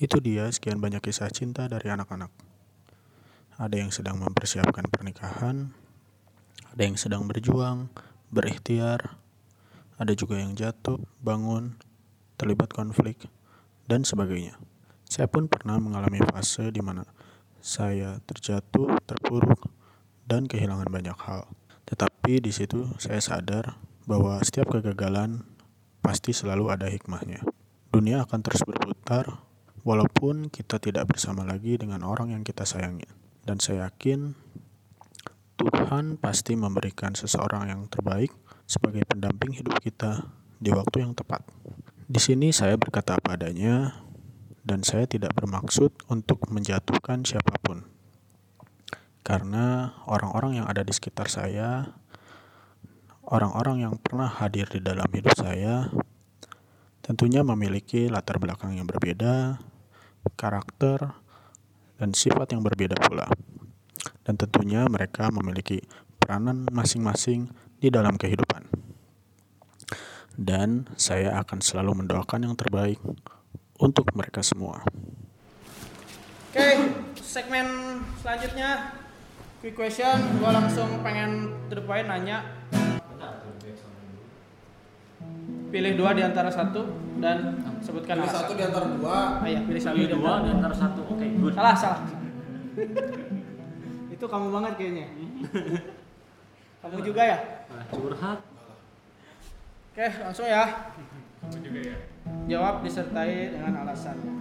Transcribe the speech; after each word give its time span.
Itu 0.00 0.16
dia 0.24 0.48
sekian 0.48 0.80
banyak 0.80 1.04
kisah 1.04 1.28
cinta 1.28 1.68
dari 1.68 1.92
anak-anak. 1.92 2.32
Ada 3.60 3.76
yang 3.76 3.92
sedang 3.92 4.16
mempersiapkan 4.16 4.88
pernikahan, 4.88 5.76
ada 6.72 6.82
yang 6.88 6.96
sedang 6.96 7.28
berjuang, 7.28 7.92
berikhtiar, 8.32 9.20
ada 10.00 10.16
juga 10.16 10.40
yang 10.40 10.56
jatuh, 10.56 10.96
bangun, 11.20 11.76
terlibat 12.40 12.72
konflik, 12.72 13.28
dan 13.84 14.00
sebagainya. 14.08 14.56
Saya 15.04 15.28
pun 15.28 15.52
pernah 15.52 15.76
mengalami 15.76 16.24
fase 16.32 16.72
di 16.72 16.80
mana 16.80 17.04
saya 17.60 18.24
terjatuh, 18.24 18.96
terpuruk, 19.04 19.68
dan 20.24 20.48
kehilangan 20.48 20.88
banyak 20.88 21.18
hal. 21.28 21.44
Tetapi 21.84 22.40
di 22.40 22.56
situ 22.56 22.88
saya 22.96 23.20
sadar 23.20 23.76
bahwa 24.08 24.40
setiap 24.40 24.72
kegagalan 24.72 25.44
pasti 26.00 26.32
selalu 26.32 26.72
ada 26.72 26.88
hikmahnya. 26.88 27.44
Dunia 27.92 28.24
akan 28.24 28.40
terus 28.40 28.64
berputar 28.64 29.49
walaupun 29.82 30.52
kita 30.52 30.76
tidak 30.80 31.08
bersama 31.10 31.46
lagi 31.46 31.80
dengan 31.80 32.04
orang 32.04 32.36
yang 32.36 32.42
kita 32.44 32.68
sayangi. 32.68 33.08
Dan 33.44 33.58
saya 33.58 33.88
yakin 33.88 34.36
Tuhan 35.60 36.16
pasti 36.16 36.56
memberikan 36.56 37.12
seseorang 37.12 37.68
yang 37.68 37.84
terbaik 37.92 38.32
sebagai 38.64 39.04
pendamping 39.04 39.52
hidup 39.52 39.76
kita 39.80 40.24
di 40.56 40.72
waktu 40.72 41.04
yang 41.04 41.12
tepat. 41.12 41.44
Di 42.10 42.20
sini 42.20 42.52
saya 42.52 42.80
berkata 42.80 43.16
apa 43.16 43.36
adanya 43.36 44.04
dan 44.64 44.84
saya 44.84 45.08
tidak 45.08 45.32
bermaksud 45.36 45.92
untuk 46.08 46.48
menjatuhkan 46.52 47.24
siapa 47.24 47.56
pun. 47.60 47.84
Karena 49.20 49.96
orang-orang 50.08 50.60
yang 50.62 50.66
ada 50.66 50.80
di 50.80 50.92
sekitar 50.96 51.28
saya, 51.28 51.92
orang-orang 53.28 53.84
yang 53.84 53.94
pernah 54.00 54.26
hadir 54.26 54.66
di 54.68 54.80
dalam 54.80 55.06
hidup 55.12 55.36
saya, 55.36 55.92
tentunya 57.04 57.44
memiliki 57.44 58.08
latar 58.08 58.40
belakang 58.40 58.74
yang 58.74 58.88
berbeda, 58.88 59.60
karakter, 60.34 61.14
dan 62.00 62.16
sifat 62.16 62.56
yang 62.56 62.64
berbeda 62.64 62.96
pula. 62.96 63.28
Dan 64.24 64.40
tentunya 64.40 64.88
mereka 64.88 65.28
memiliki 65.28 65.84
peranan 66.16 66.64
masing-masing 66.72 67.52
di 67.80 67.88
dalam 67.92 68.16
kehidupan. 68.16 68.68
Dan 70.40 70.88
saya 70.96 71.36
akan 71.44 71.60
selalu 71.60 72.04
mendoakan 72.04 72.48
yang 72.48 72.56
terbaik 72.56 72.96
untuk 73.76 74.08
mereka 74.16 74.40
semua. 74.40 74.80
Oke, 76.50 76.68
segmen 77.20 78.00
selanjutnya 78.20 78.96
quick 79.60 79.76
question. 79.76 80.16
Gua 80.40 80.56
langsung 80.56 81.04
pengen 81.04 81.52
point 81.84 82.08
nanya. 82.08 82.60
Pilih 85.70 85.94
dua 85.94 86.10
di 86.18 86.22
antara 86.26 86.50
satu 86.50 86.82
dan 87.22 87.62
sebutkan 87.78 88.18
Pilih 88.18 88.34
satu 88.34 88.52
di 88.58 88.62
antara 88.66 88.90
dua. 88.90 89.38
Ah, 89.38 89.46
iya, 89.46 89.62
pilih 89.62 89.78
satu 89.78 89.94
Pilih 89.94 90.10
di 90.10 90.16
dua 90.18 90.32
antara 90.34 90.42
di 90.42 90.50
antara 90.58 90.74
satu. 90.74 91.00
Oke, 91.06 91.26
good. 91.38 91.54
Salah, 91.54 91.76
salah. 91.78 92.00
Itu 94.10 94.24
kamu 94.26 94.46
banget 94.50 94.72
kayaknya. 94.74 95.06
kamu 96.82 96.98
juga 97.06 97.22
ya? 97.22 97.38
Nah, 97.70 97.86
curhat. 97.86 98.38
Oke, 99.94 100.06
langsung 100.26 100.46
ya. 100.50 100.90
Kamu 101.38 101.58
juga 101.62 101.80
ya. 101.86 101.96
Jawab 102.50 102.74
disertai 102.82 103.54
dengan 103.54 103.86
alasannya. 103.86 104.32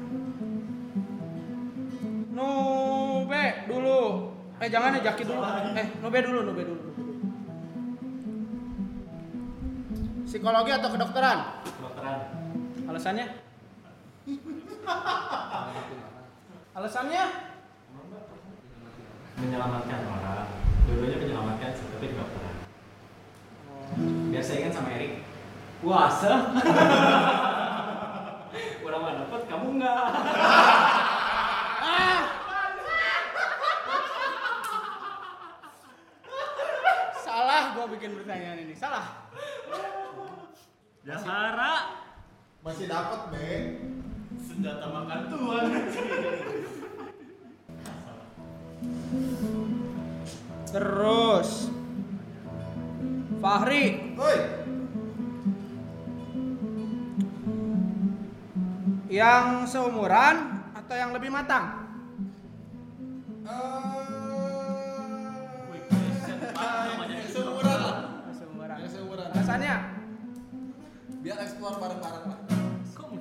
Nube 2.33 3.45
dulu. 3.69 4.01
Eh 4.59 4.69
jangan 4.73 4.97
ya 4.97 5.13
Jaki 5.13 5.23
dulu. 5.29 5.41
Eh 5.77 5.87
Nube 6.01 6.19
dulu, 6.25 6.39
Nube 6.41 6.61
dulu. 6.65 6.88
Psikologi 10.29 10.69
atau 10.69 10.93
kedokteran? 10.93 11.65
Kedokteran. 11.65 12.21
Alasannya? 12.85 13.33
Alasannya? 16.77 17.23
Menyelamatkan 19.41 19.99
orang. 20.05 20.45
Dua-duanya 20.85 21.17
menyelamatkan 21.17 21.73
tapi 21.73 22.13
kedokteran. 22.13 22.55
Biar 24.29 24.45
saingan 24.45 24.69
sama 24.69 24.93
Erik. 24.93 25.25
Puasa. 25.81 26.29
Orang 28.85 29.01
mah 29.01 29.13
dapat, 29.25 29.41
kamu 29.49 29.81
enggak. 29.81 30.13
Salah 37.25 37.73
gua 37.73 37.89
bikin 37.97 38.13
pertanyaan 38.13 38.61
ini. 38.61 38.77
Salah. 38.77 39.25
Jahara. 41.09 42.05
Masih 42.61 42.85
dapat, 42.85 43.33
Be. 43.33 43.81
Senjata 44.45 44.85
makan 44.93 45.19
tuan. 45.33 45.65
Terus 50.69 51.73
Fahri 53.41 54.13
Woi, 54.13 54.37
yang 59.09 59.65
seumuran 59.65 60.61
atau 60.77 60.93
yang 60.93 61.09
lebih 61.09 61.33
matang? 61.33 61.88
Eksplor 71.69 71.85
bareng-bareng 71.85 72.25
lah. 72.25 72.39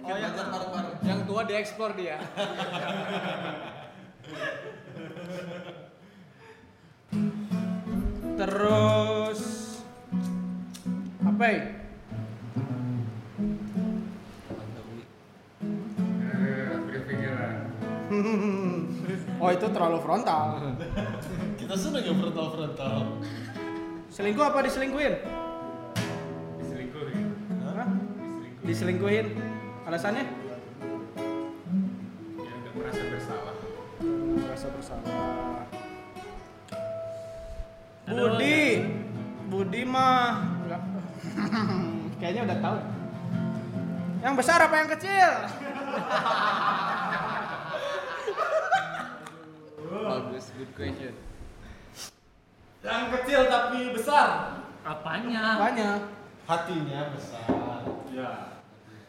Oh, 0.09 0.17
yang, 0.17 0.33
bareng-bareng. 0.33 1.05
yang 1.05 1.21
tua 1.29 1.45
dieksplor 1.45 1.93
dia. 2.01 2.17
Terus 8.41 9.41
apa 11.29 11.45
ya? 11.45 11.61
oh 19.45 19.51
itu 19.53 19.67
terlalu 19.69 19.99
frontal. 20.01 20.73
Kita 21.61 21.77
seneng 21.77 22.01
ya 22.01 22.17
frontal-frontal. 22.17 22.97
Selingkuh 24.09 24.41
apa 24.49 24.65
diselingkuhin 24.65 25.48
Diselingkuhin. 28.69 29.33
Alasannya? 29.83 30.29
ya 32.37 32.53
udah 32.53 32.73
merasa 32.77 33.01
bersalah 33.03 33.55
Merasa 34.37 34.67
bersalah. 34.69 35.65
Budi, 38.05 38.85
Budi 39.49 39.83
mah 39.85 40.45
nggak- 40.69 40.85
kayaknya 42.21 42.45
udah 42.45 42.59
tahu. 42.61 42.77
Yang 44.19 44.35
besar 44.37 44.59
apa 44.61 44.77
yang 44.77 44.91
kecil? 44.93 45.31
Bagus, 49.89 50.53
good 50.53 50.73
question. 50.75 51.15
yang 52.79 53.11
kecil 53.11 53.49
tapi 53.49 53.91
besar 53.91 54.55
Apanya? 54.83 55.57
Banyak. 55.59 56.01
Hatinya 56.45 57.11
besar. 57.11 57.45
ya 58.09 58.58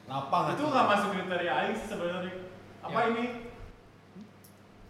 Lapang 0.10 0.46
itu 0.52 0.64
nggak 0.66 0.86
masuk 0.88 1.10
kriteria 1.14 1.54
aing 1.56 1.76
sih 1.78 1.88
sebenarnya. 1.88 2.34
Apa 2.82 3.00
ini? 3.08 3.26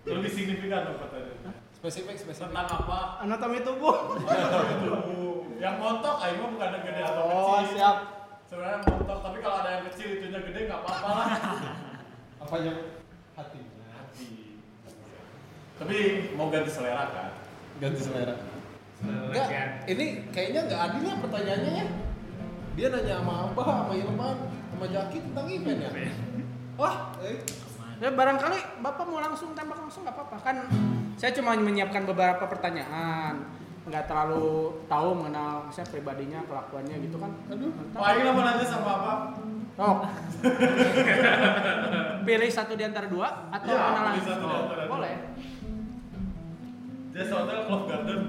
Lebih 0.07 0.31
signifikan 0.31 0.95
apa 0.95 1.05
tadi 1.11 1.31
Spesifik, 1.75 2.15
spesifik. 2.15 2.51
tentang 2.51 2.67
apa? 2.83 2.99
Anatomi 3.19 3.59
tubuh. 3.61 4.15
tubuh. 4.83 5.59
Yang 5.59 5.75
montok 5.77 6.15
aing 6.19 6.37
mah 6.39 6.49
bukan 6.49 6.69
yang 6.71 6.83
gede 6.83 7.01
atau 7.03 7.23
Oh, 7.25 7.59
kecil. 7.59 7.75
siap. 7.75 7.97
sebenarnya 8.49 8.79
montok 8.81 9.19
tapi 9.21 9.37
kalau 9.39 9.57
ada 9.61 9.69
yang 9.69 9.83
kecil 9.91 10.07
itunya 10.09 10.39
gede 10.41 10.59
nggak 10.65 10.79
apa-apa 10.81 11.09
lah. 11.13 11.27
Apa 12.43 12.55
yang 12.63 12.77
hatinya? 13.35 13.85
hati. 13.93 14.27
Tapi 15.75 15.95
mau 16.33 16.47
ganti 16.47 16.71
selera 16.71 17.11
kan? 17.11 17.31
Ganti 17.77 17.99
selera. 17.99 18.35
Enggak, 18.99 19.47
ini 19.85 20.05
kayaknya 20.31 20.61
nggak 20.65 20.81
adil 20.81 21.03
ya 21.03 21.15
pertanyaannya 21.19 21.71
ya. 21.75 21.87
Dia 22.73 22.87
nanya 22.89 23.15
sama 23.19 23.33
Abah, 23.45 23.67
sama 23.83 23.93
Ilman, 23.93 24.37
sama 24.79 24.95
Jaki 24.95 25.17
tentang 25.19 25.45
event 25.51 25.79
ya. 25.83 25.91
Wah, 26.79 27.11
eh. 27.19 27.43
Ya 27.99 28.15
barangkali 28.15 28.79
Bapak 28.79 29.03
mau 29.11 29.19
langsung 29.19 29.51
tembak 29.51 29.75
langsung 29.75 30.07
nggak 30.07 30.15
apa-apa 30.15 30.39
kan. 30.39 30.55
Saya 31.19 31.35
cuma 31.35 31.51
menyiapkan 31.51 32.07
beberapa 32.07 32.47
pertanyaan. 32.47 33.43
Nggak 33.83 34.07
terlalu 34.07 34.79
tahu 34.87 35.19
mengenal 35.19 35.67
saya 35.67 35.83
pribadinya, 35.83 36.39
kelakuannya 36.47 36.95
gitu 37.03 37.19
kan. 37.19 37.27
Aduh. 37.51 37.75
oh 37.75 38.03
aing 38.07 38.23
mau 38.31 38.39
nanya 38.39 38.63
sama 38.63 38.91
apa 38.95 39.13
Oh. 39.75 40.03
Pilih 42.27 42.51
satu 42.51 42.75
di 42.75 42.83
antara 42.83 43.07
dua 43.07 43.47
atau 43.51 43.71
Iya, 43.71 43.79
mana 43.79 44.11
pilih 44.11 44.23
satu 44.27 44.43
di 44.43 44.47
Oh, 44.47 44.59
antara. 44.63 44.83
Boleh. 44.87 45.15
Jazz 47.11 47.31
Hotel 47.31 47.59
Clove 47.67 47.85
Garden 47.87 48.21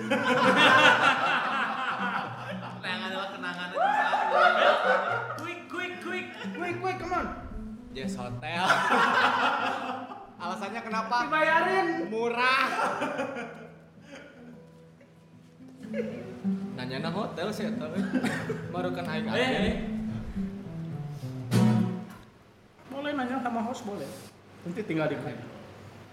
Jazz 7.90 8.14
Hotel. 8.14 8.64
Alasannya 10.42 10.80
kenapa? 10.80 11.26
Dibayarin. 11.26 11.88
Murah. 12.06 12.68
Nanya 16.78 16.96
na 17.02 17.10
hotel 17.10 17.50
sih 17.50 17.66
we. 17.66 18.00
Baru 18.70 18.94
kan 18.94 19.04
aing 19.10 19.26
Eh, 19.26 19.36
eh. 19.36 19.74
Boleh 22.88 23.12
nanya 23.18 23.42
sama 23.42 23.60
host 23.66 23.82
boleh. 23.84 24.06
Nanti 24.64 24.80
tinggal 24.86 25.10
di 25.10 25.18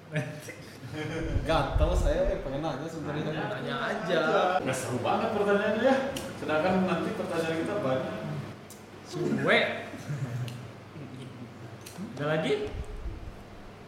Gatel 1.48 1.92
saya 1.94 2.22
eh, 2.34 2.40
pengen 2.42 2.66
nanya 2.66 2.90
sebenarnya. 2.90 3.32
Nanya 3.32 3.76
aja. 3.86 4.22
Nggak 4.66 4.76
seru 4.76 4.98
banget 5.06 5.30
pertanyaannya 5.38 5.82
ya. 5.86 5.96
Sedangkan 6.42 6.74
nanti 6.90 7.10
pertanyaan 7.14 7.58
kita 7.62 7.76
banyak. 7.80 8.16
Suwe. 9.08 9.87
Ada 11.98 12.26
lagi? 12.26 12.54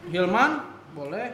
Hilman 0.10 0.52
boleh. 0.98 1.28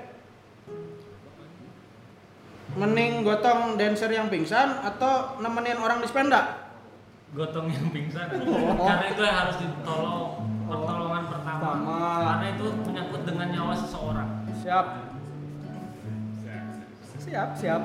Mending 2.76 3.24
gotong 3.24 3.80
dancer 3.80 4.12
yang 4.12 4.28
pingsan 4.28 4.84
atau 4.84 5.40
nemenin 5.40 5.80
orang 5.80 6.04
di 6.04 6.08
sepeda? 6.12 6.72
Gotong 7.32 7.72
yang 7.72 7.88
pingsan. 7.96 8.28
Karena 8.28 9.06
itu 9.08 9.22
yang 9.24 9.38
harus 9.48 9.56
ditolong. 9.64 10.44
Pertolongan 10.66 11.24
pertama. 11.32 11.62
Pertama. 11.62 12.00
Karena 12.20 12.48
itu 12.52 12.66
menyangkut 12.84 13.22
dengan 13.24 13.48
nyawa 13.54 13.74
seseorang. 13.80 14.30
Siap. 14.60 14.88
Siap, 17.26 17.50
siap. 17.58 17.84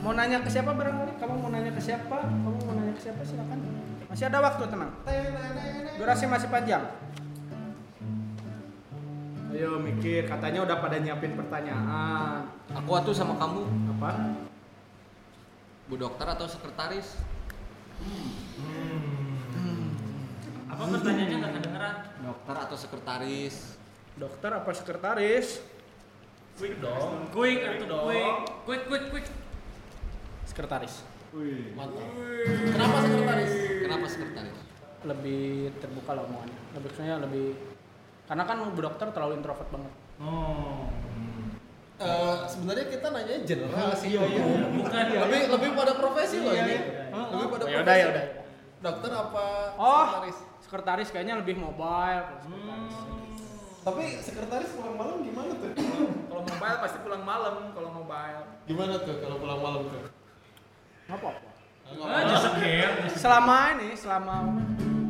Mau 0.00 0.16
nanya 0.16 0.40
ke 0.40 0.48
siapa 0.48 0.72
barangkali? 0.72 1.12
Kamu 1.20 1.34
mau 1.40 1.50
nanya 1.52 1.72
ke 1.76 1.82
siapa? 1.82 2.16
Kamu 2.24 2.58
mau 2.64 2.74
nanya 2.76 2.92
ke 2.96 3.02
siapa? 3.04 3.20
Silakan. 3.20 3.58
Masih 4.10 4.26
ada 4.26 4.42
waktu, 4.42 4.66
tenang. 4.66 4.90
Durasi 5.94 6.26
masih 6.26 6.50
panjang. 6.50 6.82
Ayo 9.54 9.78
mikir, 9.78 10.26
katanya 10.26 10.66
udah 10.66 10.76
pada 10.82 10.98
nyiapin 10.98 11.38
pertanyaan. 11.38 12.50
Aku 12.74 12.90
atuh 12.98 13.14
sama 13.14 13.38
kamu, 13.38 13.62
Apa? 13.98 14.10
Bu 15.86 15.98
dokter 15.98 16.26
atau 16.26 16.46
sekretaris? 16.46 17.18
Apa 20.70 20.82
pertanyaannya 20.86 21.36
nggak 21.42 21.54
kedengeran? 21.58 21.94
Dokter 22.22 22.56
atau 22.62 22.76
sekretaris? 22.78 23.54
Dokter 24.14 24.50
apa 24.54 24.70
sekretaris? 24.70 25.46
Quick 26.58 26.78
dong. 26.78 27.26
Quick 27.34 27.58
atau 27.62 28.06
quick? 28.06 28.34
Quick, 28.66 28.82
quick, 28.86 29.04
quick. 29.10 29.26
Sekretaris. 30.46 31.02
Wih. 31.30 31.74
Mantap. 31.78 32.08
Kenapa 32.74 32.96
sekretaris? 33.00 33.52
Kenapa 33.80 34.06
sekretaris? 34.06 34.56
Lebih 35.06 35.42
terbuka 35.78 36.10
lah 36.12 36.22
omongannya. 36.26 36.60
Lebih 36.74 36.88
maksudnya 36.90 37.16
lebih 37.22 37.46
karena 38.26 38.42
kan 38.46 38.56
bu 38.62 38.80
dokter 38.80 39.06
terlalu 39.10 39.32
introvert 39.38 39.68
banget. 39.70 39.92
Oh. 40.18 40.86
Eh, 42.00 42.36
sebenarnya 42.48 42.86
kita 42.88 43.06
nanya 43.12 43.36
general 43.44 43.92
sih. 43.92 44.16
Iya, 44.16 44.22
iya. 44.24 44.42
Bukan. 44.72 45.04
Lebih 45.28 45.40
lebih 45.52 45.68
pada 45.76 45.92
profesi 45.94 46.36
loh 46.40 46.52
Iya, 46.52 46.62
ini. 46.64 46.76
iya. 46.76 47.04
Lebih 47.12 47.46
pada 47.46 47.64
Ya 47.64 47.68
udah 47.68 47.84
profesi. 47.84 48.00
ya 48.00 48.08
udah. 48.08 48.24
Dokter 48.80 49.10
apa 49.12 49.44
Oh, 49.76 49.92
sekretaris? 50.00 50.38
sekretaris 50.64 51.08
kayaknya 51.12 51.34
lebih 51.38 51.56
mobile. 51.56 52.24
sekretaris. 52.40 52.96
Tapi 53.80 54.02
sekretaris 54.20 54.70
pulang 54.72 54.96
malam 54.96 55.16
gimana 55.20 55.52
tuh? 55.56 55.70
Kalau 56.26 56.42
mobile 56.42 56.78
pasti 56.80 56.98
pulang 57.00 57.22
malam 57.22 57.54
kalau 57.70 57.90
mobile. 57.94 58.42
Gimana 58.64 58.94
tuh 58.98 59.14
kalau 59.20 59.36
pulang 59.36 59.60
malam 59.60 59.82
tuh? 59.86 60.02
Nggak 61.10 61.26
apa-apa. 61.26 61.50
Selama 63.18 63.74
ini, 63.74 63.98
selama 63.98 64.46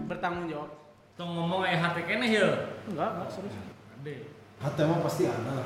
bertanggung 0.08 0.48
jawab. 0.48 0.72
Tuh 1.20 1.28
ngomong 1.28 1.68
kayak 1.68 1.84
hati 1.84 2.08
kene 2.08 2.32
ya. 2.32 2.48
Enggak, 2.88 3.20
enggak 3.20 3.28
serius. 3.28 3.52
Ade. 4.00 4.32
Hati 4.64 4.80
emang 4.80 5.04
pasti 5.04 5.28
ada. 5.28 5.60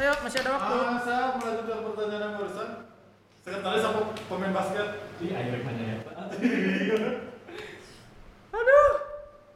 Ayo, 0.00 0.12
masih 0.24 0.40
ada 0.40 0.50
waktu. 0.56 0.74
Ah, 0.80 0.96
saya 1.04 1.36
melanjutkan 1.36 1.84
pertanyaan 1.84 2.22
yang 2.24 2.32
barusan. 2.40 2.68
Sekretaris 3.44 3.84
apa 3.84 4.00
pemain 4.24 4.56
basket? 4.56 4.88
Ih, 5.20 5.36
ayo 5.36 5.60
nanya 5.60 5.84
ya. 5.84 5.98
Aduh. 8.56 8.90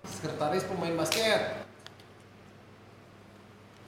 Sekretaris 0.05 0.69
pemain 0.69 0.97
basket. 1.01 1.65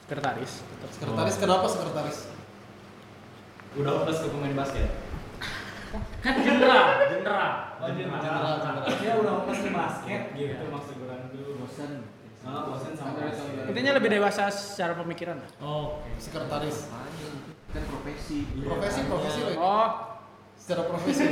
Sekretaris. 0.09 0.65
Sekretaris 0.97 1.37
kenapa 1.37 1.69
sekretaris? 1.69 2.33
Udah 3.77 3.93
lepas 4.01 4.25
ke 4.25 4.29
pemain 4.33 4.57
basket. 4.57 5.10
Kan 6.21 6.35
general, 6.39 6.85
general. 7.03 7.51
Oh, 7.81 7.89
General, 7.89 8.21
general. 8.61 8.93
Dia 8.93 9.13
udah 9.17 9.35
ke 9.43 9.71
basket 9.71 10.23
gitu 10.35 10.65
maksud 10.69 10.95
gue 10.95 11.17
dulu 11.33 11.51
bosan. 11.59 11.91
Ah, 12.41 12.69
bosan 12.69 12.93
sama. 12.93 13.25
Intinya 13.67 13.93
lebih 13.95 14.11
dewasa 14.11 14.49
secara 14.49 14.93
pemikiran. 14.95 15.41
Oke. 15.59 16.09
Sekretaris. 16.19 16.93
kan 17.71 17.87
profesi 17.87 18.51
Profesi 18.59 19.01
profesi 19.07 19.41
loh. 19.41 19.49
ini. 19.49 19.57
Oh, 19.57 19.89
Secara 20.55 20.83
profesi. 20.85 21.25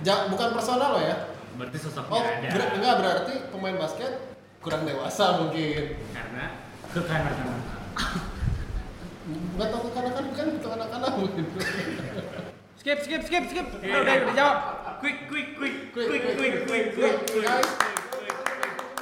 Ja- 0.00 0.26
bukan 0.26 0.48
personal 0.50 0.96
loh 0.96 1.02
ya. 1.04 1.16
Berarti 1.54 1.76
sosoknya 1.76 2.10
Oh, 2.10 2.22
ada. 2.24 2.48
ber- 2.48 2.72
enggak 2.74 2.94
berarti 2.96 3.34
pemain 3.50 3.76
basket 3.76 4.12
kurang 4.58 4.82
dewasa 4.82 5.38
mungkin. 5.38 5.94
Karena 6.10 6.44
kekanak-kanakan. 6.88 7.62
Enggak 9.28 9.68
tahu 9.68 9.86
karena 9.92 10.10
kan 10.10 10.24
kan 10.32 10.46
bukan 10.56 10.70
anak-anak 10.74 11.12
mungkin. 11.14 11.44
skip, 12.88 13.04
skip, 13.04 13.22
skip, 13.28 13.44
skip. 13.52 13.66
Udah, 13.84 14.00
udah, 14.00 14.14
udah 14.24 14.34
jawab. 14.34 14.58
Quick, 15.04 15.28
quick, 15.28 15.48
quick, 15.60 15.92
Quick, 15.92 16.08
quick, 16.08 16.24
quick, 16.24 16.36
quick, 16.40 16.56
quick, 16.64 16.86
quick, 16.96 16.96
quick, 16.96 16.96
quick, 16.96 17.16
quick, 17.28 17.44
guys. 17.44 17.68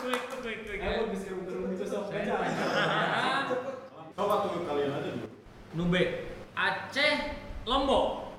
quick, 0.03 0.23
quick, 0.43 0.59
quick. 0.67 0.81
Bisa 1.15 1.27
itu 1.71 1.85
sok. 1.87 2.11
Ah, 2.11 3.47
Coba 4.17 4.35
tunggu 4.43 4.67
kalian 4.67 4.91
aja 4.91 5.11
dulu. 5.15 5.27
Nube, 5.77 6.03
Aceh, 6.57 7.15
Lombok, 7.69 8.33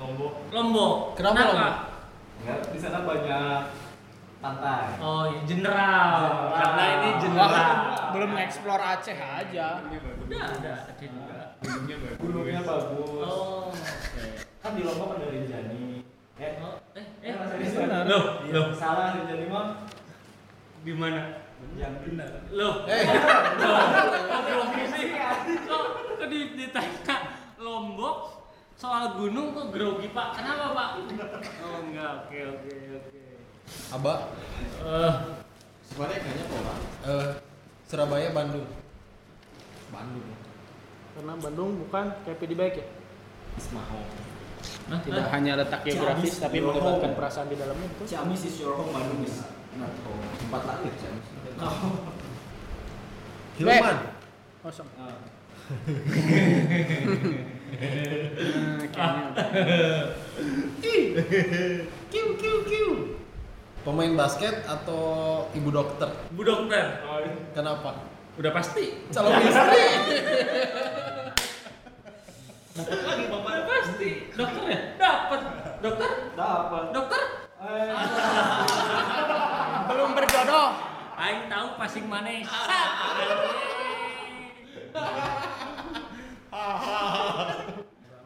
Lombok. 0.00 0.32
Lombok. 0.54 0.92
Kenapa 1.18 1.40
Lombok? 1.52 1.74
Enggak, 2.40 2.58
di 2.72 2.78
sana 2.80 2.98
banyak 3.04 3.60
pantai. 4.46 4.82
Oh, 5.02 5.24
general. 5.42 6.10
Karena 6.54 6.82
ini 6.86 7.08
Wah, 7.08 7.18
general. 7.18 7.74
belum 8.14 8.30
nge-explore 8.32 8.82
Aceh 8.86 9.18
aja. 9.18 9.66
Udah 10.22 10.42
ada 10.54 10.72
Aceh 10.86 11.06
juga. 11.10 11.40
Gunungnya 12.16 12.60
bagus. 12.62 13.18
Oh, 13.26 13.74
oke. 13.74 14.24
Kan 14.62 14.70
di 14.74 14.82
Lombok 14.86 15.18
ada 15.18 15.26
Rinjani. 15.26 16.06
Eh, 16.36 16.52
Oh, 16.60 16.76
eh, 16.94 17.06
eh. 17.24 17.32
eh. 17.32 18.04
Loh, 18.06 18.22
loh. 18.46 18.66
Salah 18.72 19.16
Rinjani 19.16 19.46
mah 19.48 19.66
Di 20.86 20.92
mana? 20.94 21.42
yang 21.74 21.98
benar. 22.04 22.46
Loh. 22.52 22.84
Eh, 22.86 23.02
Loh, 23.58 23.76
grogi 24.44 24.84
sih? 24.86 25.06
Kok 25.66 25.82
kok 26.14 26.28
di- 26.28 26.52
ditanya 26.54 27.16
Lombok 27.58 28.44
soal 28.76 29.16
gunung 29.16 29.56
kok 29.56 29.72
grogi 29.72 30.12
Pak? 30.12 30.36
Kenapa 30.36 30.76
Pak? 30.76 30.90
Oh 31.64 31.76
enggak, 31.82 32.28
oke 32.28 32.38
oke 32.54 32.70
oke. 32.92 33.25
Abah, 33.92 34.18
Eh, 34.86 35.12
sebenarnya 35.82 36.18
kayaknya 36.22 36.46
pola. 36.46 36.74
Eh, 37.06 37.30
Surabaya, 37.86 38.30
Bandung. 38.30 38.66
Bandung. 39.90 40.26
Karena 41.16 41.32
Bandung 41.40 41.70
bukan 41.86 42.06
kayak 42.22 42.38
PD 42.38 42.52
baik 42.54 42.74
ya. 42.82 42.86
Ismaho. 43.56 44.00
nah, 44.90 45.00
Tidak 45.00 45.24
nah. 45.26 45.32
hanya 45.32 45.52
letak 45.56 45.80
geografis 45.86 46.36
Ciamis, 46.36 46.44
tapi 46.44 46.58
melibatkan 46.60 47.12
perasaan 47.16 47.48
di 47.48 47.56
dalamnya 47.56 47.88
itu. 47.88 48.04
Ciamis 48.04 48.42
is 48.44 48.56
your 48.60 48.76
home 48.76 48.92
Bandung 48.92 49.24
is 49.24 49.42
not 49.80 49.92
home 50.04 50.22
tempat 50.36 50.62
lahir 50.68 50.92
Ciamis 51.00 51.26
Hilman. 53.56 53.96
Kosong. 54.60 54.88
Ah. 55.00 55.08
Nah, 55.08 55.16
kayaknya. 58.94 59.26
Kiu 62.12 62.26
kiu 62.36 62.56
kiu. 62.68 63.16
Pemain 63.86 64.18
basket 64.18 64.66
atau 64.66 65.02
ibu 65.54 65.70
dokter? 65.70 66.10
Bu 66.34 66.42
dokter, 66.42 67.06
Kenapa? 67.54 68.02
udah 68.34 68.50
pasti. 68.50 69.06
Calon 69.14 69.30
istri. 69.38 69.84
Bapak 73.30 73.46
udah 73.46 73.64
pasti. 73.70 74.10
Dokter 74.34 74.62
ya? 74.66 74.80
Dapat. 74.98 75.40
Dokter? 75.78 76.10
Dapat. 76.34 76.84
Dokter? 76.90 77.22
Eh, 77.62 77.94
Belum 79.86 80.10
berjodoh. 80.18 80.68
Aing 81.14 81.46
tahu 81.46 81.68
passing 81.78 82.10
mana. 82.10 82.42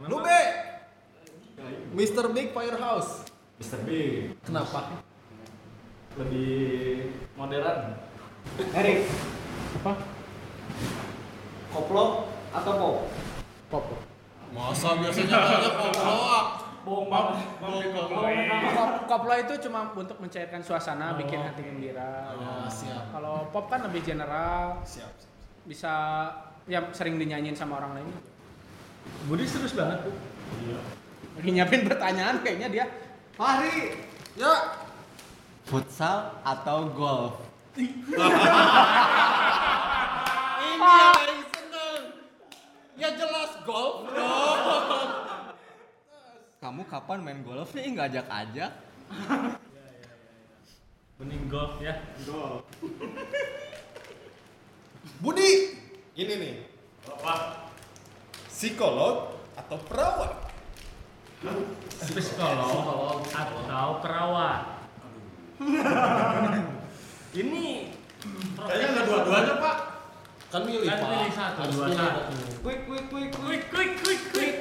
Nube. 0.00 0.40
Mr. 1.92 2.24
Big 2.32 2.56
Firehouse. 2.56 3.28
Mr. 3.60 3.76
B 3.84 3.88
Kenapa? 4.40 5.04
Lebih 6.16 6.50
modern. 7.34 7.94
Erik, 8.72 9.06
Apa? 9.80 9.92
koplo 11.70 12.04
atau 12.50 12.72
pop? 12.74 12.96
Pop. 13.70 13.84
Masa 14.50 14.98
biasanya 14.98 15.38
banyak 15.38 15.74
pop 15.76 15.94
bohong 16.80 17.08
banget. 17.12 17.36
Kop- 18.72 18.98
Koplo 19.04 19.34
itu 19.36 19.54
cuma 19.68 19.90
untuk 19.92 20.16
mencairkan 20.16 20.62
suasana, 20.62 21.12
bikin 21.14 21.36
hati 21.36 21.60
gembira. 21.60 22.32
Oh, 22.32 22.64
siap. 22.66 23.10
Kalau 23.10 23.50
pop 23.50 23.68
kan 23.68 23.84
lebih 23.84 24.00
general, 24.00 24.80
Siap. 24.82 25.12
siap. 25.12 25.28
bisa 25.60 25.92
ya 26.64 26.80
sering 26.90 27.20
dinyanyiin 27.20 27.52
sama 27.52 27.78
orang 27.78 28.00
lain. 28.00 28.08
Budi 29.28 29.44
serius 29.44 29.76
banget 29.76 30.02
tuh. 30.02 30.14
Lagi 31.36 31.50
nyiapin 31.52 31.84
pertanyaan 31.84 32.40
kayaknya 32.40 32.68
dia. 32.72 32.86
Fahri. 33.36 34.00
Ya. 34.34 34.79
Futsal 35.68 36.40
atau 36.44 36.88
golf? 36.92 37.36
Ini 37.76 38.16
yang 40.60 40.80
paling 40.80 41.42
seneng. 41.52 42.02
Ya 42.96 43.08
jelas 43.14 43.50
golf 43.64 44.08
dong. 44.10 44.60
Kamu 46.60 46.84
kapan 46.88 47.18
main 47.24 47.40
golf 47.40 47.72
nih? 47.72 47.88
Nggak 47.92 48.06
ajak-ajak? 48.12 48.72
Mending 51.20 51.44
golf 51.48 51.76
ya. 51.80 51.96
Budi. 55.20 55.76
Ini 56.16 56.32
nih. 56.36 56.54
Psikolog 58.50 59.40
atau 59.56 59.78
perawat? 59.88 60.52
Psikolog 62.04 63.24
atau 63.32 63.88
perawat. 64.04 64.79
Ini 67.30 67.66
Kayaknya 68.56 68.86
nggak 68.92 69.04
dua-duanya 69.08 69.54
pak. 69.60 69.76
Kan 70.50 70.60
milih, 70.66 70.88
Kan 70.88 70.98
Pak. 70.98 71.08
pilih 71.08 71.32
satu, 71.32 71.60
dua, 71.72 71.86
satu. 71.94 72.20
quick 72.64 72.80
quick 72.84 73.04
quick 73.08 73.30
quick 73.32 73.62
quick 73.70 73.92
quick 74.02 74.22
quick. 74.34 74.54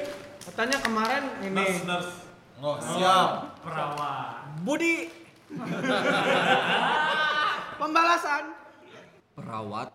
Katanya 0.46 0.76
kemarin 0.80 1.24
ini 1.44 1.56
Nurse 1.56 1.82
nurse. 1.84 2.12
Oh, 2.60 2.76
siap. 2.78 3.58
Perawat. 3.64 4.60
Budi. 4.62 5.08
Pembalasan. 7.80 8.44
Perawat 9.34 9.88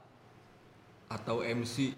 atau 1.07 1.37
MC? 1.45 1.93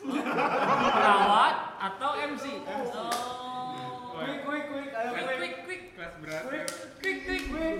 Perawat 0.00 1.56
atau 1.76 2.10
MC? 2.14 2.44
Oh. 2.66 4.16
Quick 4.16 4.38
quick 4.46 4.64
quick. 4.70 4.88
Ayo 4.94 5.10
quick 5.12 5.38
quick 5.38 5.54
quick. 5.66 5.82
Kelas 5.98 6.14
berat. 6.22 6.42
Quick 7.02 7.18
quick 7.26 7.44
quick 7.50 7.78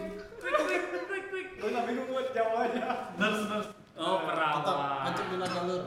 Gue 1.62 1.71
nggak 1.71 1.87
bingung 1.87 2.09
buat 2.11 2.26
jawabannya. 2.35 2.87
Nurse 3.23 3.44
nurse. 3.47 3.71
Oh 3.94 4.18
perawat. 4.26 4.66
Acep 5.06 5.26
dulu 5.30 5.47
jalur. 5.47 5.82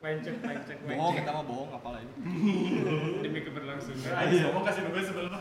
Pencet 0.00 0.40
pencet 0.40 0.80
Bohong, 0.80 1.12
kita 1.12 1.28
mah 1.28 1.44
bohong 1.44 1.70
apalagi. 1.76 2.08
demi 3.22 3.44
keberlangsungan. 3.44 4.16
Ayo, 4.16 4.48
mau 4.56 4.64
kasih 4.64 4.88
nunggu 4.88 5.04
sebelum. 5.04 5.28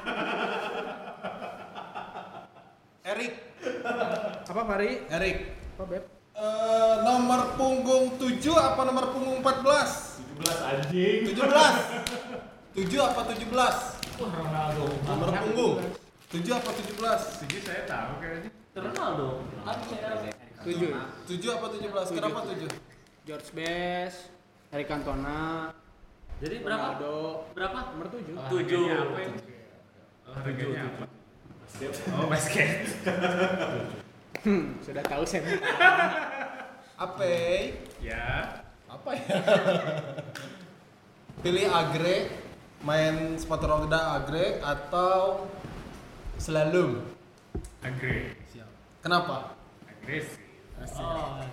Erik. 3.09 3.33
Apa 4.45 4.61
Fari? 4.67 5.09
Erik. 5.09 5.37
Apa 5.79 5.83
Beb? 5.87 6.03
Eh, 6.37 6.95
nomor 7.07 7.55
punggung 7.57 8.19
7 8.19 8.35
apa 8.53 8.81
nomor 8.83 9.15
punggung 9.15 9.39
14? 9.41 10.21
17 10.43 10.69
anjing. 10.69 11.19
17. 11.33 12.77
7 12.77 13.09
apa 13.09 13.21
17? 13.31 13.49
Wah 14.19 14.31
Ronaldo. 14.37 14.85
Nomor 15.07 15.29
punggung. 15.33 15.75
7 16.29 16.45
apa 16.53 16.69
17? 16.77 17.41
Segi 17.41 17.57
saya 17.65 17.81
tahu 17.89 18.21
kayaknya. 18.21 18.49
Kan 18.77 19.77
saya 19.89 20.29
Tujuh. 20.61 20.93
7 21.25 21.57
apa 21.57 21.65
17? 21.73 22.13
Kenapa 22.13 22.39
7? 22.45 22.69
George 23.25 23.49
Best, 23.57 24.29
Eric 24.69 24.87
Cantona, 24.89 25.73
Jadi 26.37 26.61
berapa? 26.61 26.97
Ronaldo. 26.97 27.49
Berapa? 27.57 27.77
Nomor 27.93 28.07
tujuh. 28.13 28.35
Tujuh. 28.47 28.85
Harganya 30.29 30.81
apa? 30.85 31.05
Oh 32.17 32.25
basket. 32.25 32.89
Hmm, 34.41 34.73
sudah 34.81 35.05
tahu 35.05 35.21
saya. 35.21 35.53
Apa? 36.97 37.21
Ya. 38.01 38.57
Apa 38.89 39.09
ya? 39.13 39.37
Pilih 41.45 41.69
agre, 41.69 42.33
main 42.81 43.37
sepatu 43.37 43.69
roda 43.69 44.17
agre 44.17 44.57
atau 44.65 45.45
slalom? 46.39 47.03
Agre. 47.83 48.33
Kenapa? 49.03 49.55
Agresif. 49.83 50.39
Oh, 50.99 51.43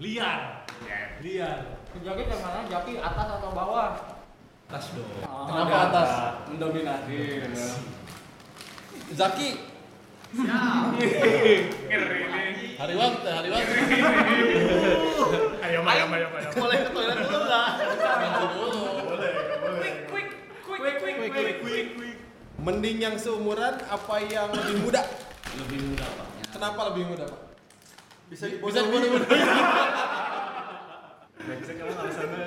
Liar. 0.00 0.68
Ya, 0.84 0.98
liar. 1.24 1.58
Jaki 1.92 2.22
yang 2.28 2.40
mana? 2.44 2.60
Jaki 2.68 2.92
atas 3.00 3.28
atau 3.40 3.50
bawah? 3.52 3.96
Tas 4.68 4.86
dong. 4.96 5.08
Kenapa 5.24 5.76
atas? 5.88 6.10
Mendominasi. 6.52 7.44
Zaki. 9.12 9.48
Ngeri 10.32 12.20
nih. 12.32 12.80
Hari 12.80 12.94
waktu, 12.96 13.28
hari 13.28 13.48
waktu. 13.52 13.72
Ayo, 15.60 15.80
ayo, 15.84 16.04
ayo, 16.08 16.26
ayo. 16.32 16.48
Boleh 16.56 16.78
ke 16.82 16.90
toilet 16.90 17.16
dulu 17.20 17.36
dulu. 17.36 18.80
Boleh, 19.12 19.30
boleh. 19.60 19.92
Quick 20.08 20.28
quick 20.64 20.80
quick 20.80 20.96
quick 21.20 21.32
quick 21.32 21.56
quick 21.62 21.88
quick. 21.94 22.01
Mending 22.62 23.02
yang 23.02 23.18
seumuran 23.18 23.74
apa 23.90 24.22
yang 24.30 24.46
lebih 24.54 24.86
muda? 24.86 25.02
Lebih 25.58 25.82
mudah 25.82 26.06
pak. 26.14 26.26
Kenapa 26.52 26.80
lebih 26.94 27.10
muda, 27.10 27.24
Pak? 27.26 27.42
Bisa 28.30 28.46
Bisa 28.46 28.80
dibodoh-bodoh. 28.86 29.18
Nggak 31.42 31.58
bisa 31.58 31.72
kamu 31.74 31.90
alasannya. 31.90 32.46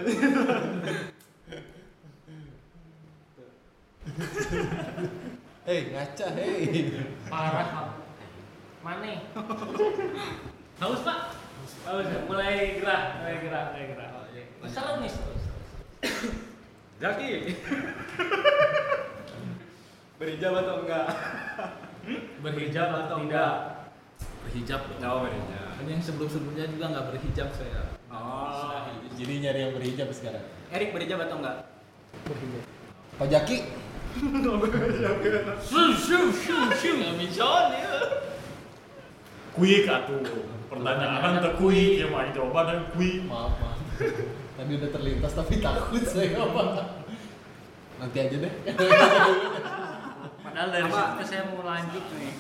Hei, 5.67 5.91
ngaca, 5.91 6.27
hei. 6.39 6.95
Parah 7.27 7.67
kamu. 7.75 7.93
Mana? 8.88 9.19
Haus 10.79 11.03
pak? 11.03 11.36
Haus. 11.91 12.07
Mulai 12.31 12.79
gerak, 12.79 13.19
mulai 13.19 13.36
gerak, 13.43 13.65
mulai 13.75 13.91
gerak. 13.91 14.10
Salam 14.72 15.03
nih. 15.03 15.12
Jaki. 17.03 17.51
Berhijab 20.15 20.53
atau 20.63 20.88
enggak? 20.88 21.07
Berhijab 22.43 22.89
atau 23.03 23.19
tidak? 23.27 23.53
Berhijab 24.48 24.81
dong. 24.88 25.00
Jawab 25.03 25.27
berhijab. 25.27 25.67
Kan 25.75 25.86
yang 25.91 26.00
sebelum-sebelumnya 26.00 26.65
juga 26.72 26.86
nggak 26.95 27.05
berhijab 27.12 27.50
saya. 27.51 27.81
Oh. 28.07 28.79
Jadi 29.19 29.34
nyari 29.43 29.60
yang 29.67 29.74
berhijab 29.75 30.07
sekarang. 30.15 30.45
Erik 30.72 30.95
berhijab 30.95 31.19
atau 31.27 31.43
enggak? 31.43 31.67
Pak 33.19 33.27
Jaki. 33.27 33.57
Quick 39.55 39.88
atuh. 39.88 40.24
Pertanyaan 40.72 41.43
teh 41.43 41.53
quick 41.60 42.00
ya 42.00 42.07
mah 42.12 42.27
jawaban 42.31 42.88
quick. 42.95 43.24
maaf, 43.27 43.55
maaf. 43.60 43.79
Tadi 44.55 44.72
udah 44.79 44.89
terlintas 44.91 45.31
tapi 45.36 45.60
takut 45.60 46.03
saya 46.07 46.39
apa. 46.39 46.63
Nanti 48.00 48.17
aja 48.19 48.36
deh. 48.39 48.53
Padahal 50.55 50.71
dari 50.71 50.88
situ 50.88 51.24
saya 51.27 51.43
mau 51.51 51.67
lanjut 51.67 52.05
nih. 52.15 52.31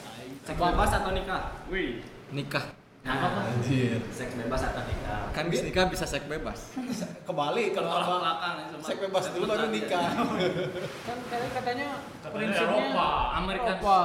Seks 0.47 0.55
bebas 0.55 0.91
atau 0.95 1.11
nikah? 1.11 1.51
Wih. 1.67 1.99
Nikah. 2.31 2.65
Apa 3.03 3.27
pak? 3.27 3.43
Anjir. 3.51 3.99
Seks 4.07 4.39
bebas 4.39 4.61
atau 4.71 4.87
nikah? 4.87 5.35
Kan 5.35 5.51
bis 5.51 5.59
nikah 5.67 5.91
bisa 5.91 6.07
seks 6.07 6.23
bebas. 6.23 6.71
Kebalik 7.27 7.75
kalau 7.75 7.91
abang 7.91 8.23
belakang. 8.23 8.55
seks 8.87 8.99
bebas 9.03 9.23
dulu 9.35 9.51
baru 9.51 9.67
nikah. 9.67 10.15
Kan 11.11 11.17
tadi 11.27 11.47
katanya 11.59 11.87
prinsipnya 12.31 12.87
Eropa. 12.87 13.07
American 13.35 13.77
Eropa. 13.83 13.99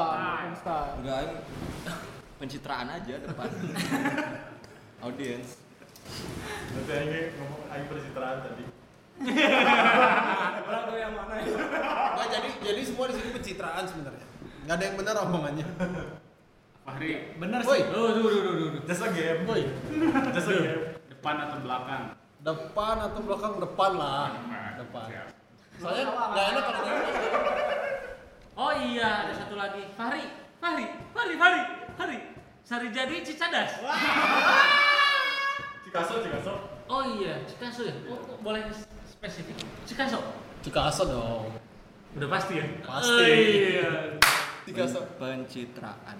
Enggak. 0.98 1.18
Pencitraan 2.42 2.90
aja 2.90 3.14
depan. 3.14 3.46
Audiens. 5.06 5.62
Nanti 6.74 6.92
aja 6.98 7.18
ngomong 7.38 7.62
ayo 7.70 7.82
pencitraan 7.86 8.38
tadi. 8.42 8.64
Berapa 10.80 10.96
yang 10.96 11.12
mana 11.12 11.34
ya? 11.36 11.44
Nggak, 12.16 12.28
jadi 12.32 12.48
jadi 12.64 12.80
semua 12.88 13.04
di 13.10 13.14
sini 13.20 13.30
pencitraan 13.36 13.84
sebenarnya. 13.84 14.26
Nggak 14.64 14.76
ada 14.76 14.84
yang 14.84 14.96
benar 14.96 15.14
omongannya. 15.28 15.66
Fahri. 16.80 17.10
Bener 17.36 17.58
Woi, 17.60 17.80
Duh, 17.92 18.08
duh, 18.16 18.28
duh, 18.32 18.42
duh, 18.42 18.54
duh. 18.74 18.82
Just 18.88 19.04
a 19.04 19.08
game. 19.12 19.40
woi. 19.44 19.62
Just 20.32 20.48
a 20.48 20.54
game. 20.56 20.82
Depan 21.12 21.34
atau 21.36 21.58
belakang? 21.60 22.02
Depan 22.40 22.96
atau 23.04 23.20
belakang? 23.20 23.52
Depan 23.60 23.90
lah. 24.00 24.24
Depan. 24.80 25.06
Soalnya 25.76 26.04
nggak 26.08 26.46
enak 26.56 26.64
kalau. 26.64 26.82
Oh 28.60 28.72
iya, 28.76 29.08
ada 29.28 29.32
satu 29.36 29.56
lagi. 29.56 29.88
Fahri, 29.96 30.24
Fahri, 30.60 30.84
Fahri, 31.16 31.34
Fahri, 31.36 31.62
Fahri. 31.96 32.18
Sari 32.60 32.88
jadi 32.94 33.16
Cicadas. 33.24 33.80
Cikaso, 35.84 36.22
Cikaso. 36.22 36.54
Oh 36.86 37.02
iya, 37.18 37.42
Cikaso 37.48 37.82
ya. 37.88 37.94
Oh, 38.06 38.20
boleh 38.44 38.62
spesifik. 39.08 39.58
Cikaso. 39.88 40.20
Cikaso 40.60 41.02
dong. 41.08 41.48
Udah 42.20 42.28
pasti 42.28 42.60
ya? 42.60 42.64
Pasti. 42.84 43.08
Oh, 43.08 43.24
iya. 43.24 43.90
Cikaso. 44.68 45.00
Pencitraan. 45.16 46.16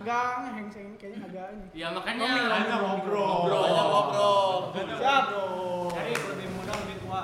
Agak 0.00 0.24
ngeheng 0.44 0.68
ini 0.68 0.96
kayaknya 1.00 1.18
agak 1.24 1.46
ini. 1.56 1.66
Ya 1.72 1.88
makanya 1.88 2.28
Hanya 2.52 2.76
ngobrol. 2.84 3.48
Banyak 3.48 3.86
ngobrol. 3.88 4.48
Siap. 4.76 5.24
Jadi 5.96 6.12
lebih 6.20 6.48
muda 6.52 6.72
lebih 6.84 6.96
tua. 7.00 7.22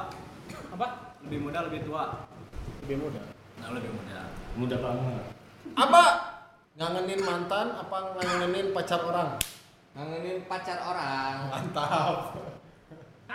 Apa? 0.72 0.86
Lebih 1.28 1.38
muda 1.44 1.58
lebih 1.68 1.80
tua. 1.84 2.04
Lebih 2.88 2.96
muda. 2.96 3.20
Yang 3.60 3.72
lebih 3.76 3.90
muda. 3.92 4.18
Muda 4.56 4.76
banget. 4.80 5.24
Apa? 5.76 6.02
Ngangenin 6.76 7.20
mantan 7.24 7.66
apa 7.72 7.96
ngangenin 8.20 8.72
pacar 8.76 9.00
orang? 9.04 9.36
Ngangenin 9.96 10.44
pacar 10.48 10.78
orang. 10.80 11.36
Mantap. 11.48 12.36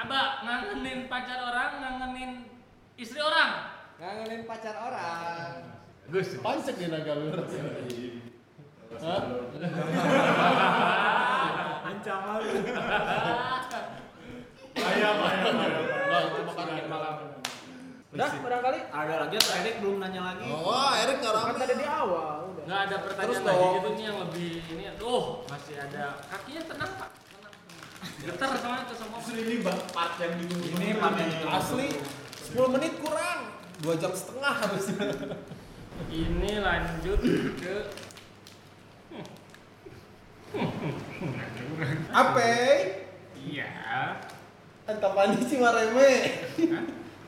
Abah 0.01 0.41
ngangenin 0.41 1.05
pacar 1.05 1.45
orang, 1.45 1.71
ngangenin 1.77 2.50
istri 3.01 3.17
orang. 3.17 3.73
Ngangenin 3.97 4.45
pacar 4.45 4.77
orang. 4.77 5.81
Gus. 6.13 6.37
Pancek 6.37 6.77
di 6.77 6.85
naga 6.85 7.17
lu. 7.17 7.33
Hah? 9.01 9.21
Ancaman. 11.81 12.41
Ayam, 14.71 15.15
ayam, 15.17 15.55
ayam. 15.57 15.83
Nah, 16.11 16.21
itu 16.29 16.41
makan 16.45 16.67
malam. 16.85 17.15
Udah, 18.11 18.27
barangkali. 18.27 18.79
Ada 18.91 19.13
lagi 19.23 19.35
atau 19.39 19.53
Erik 19.63 19.75
belum 19.79 19.95
nanya 20.03 20.21
lagi? 20.35 20.47
Oh, 20.51 20.91
Erik 20.93 21.17
nggak 21.23 21.31
Kan 21.31 21.55
rapi. 21.55 21.59
tadi 21.63 21.73
di 21.79 21.87
awal 21.87 22.37
udah. 22.51 22.63
Nggak 22.67 22.79
ada 22.85 22.95
pertanyaan 23.07 23.31
Terus 23.31 23.47
lagi 23.47 23.67
gitu 23.71 23.89
nih 23.95 24.03
yang 24.03 24.17
lebih 24.19 24.51
ini. 24.67 24.83
Oh, 25.01 25.23
masih 25.47 25.75
ada. 25.79 26.03
Kakinya 26.27 26.61
tenang 26.67 26.91
pak. 26.99 27.09
Tenang. 27.15 27.53
Getar 28.21 28.49
soalnya 28.59 28.83
ke 28.85 28.95
semua. 28.99 29.19
Ini 29.31 29.55
bang 29.63 29.79
part 29.95 30.13
yang 30.19 30.33
ditunggu. 30.43 30.67
Ini 30.75 30.87
part 30.99 31.15
yang 31.17 31.31
Asli 31.55 31.87
10 32.51 32.67
menit 32.67 32.99
kurang. 32.99 33.47
2 33.79 33.95
jam 33.95 34.11
setengah 34.11 34.53
harusnya. 34.59 35.07
Ini 36.11 36.51
lanjut 36.59 37.21
ke 37.55 37.75
Apa? 42.11 42.43
iya. 43.39 43.71
Antapani 44.83 45.39
Cimareme. 45.47 46.11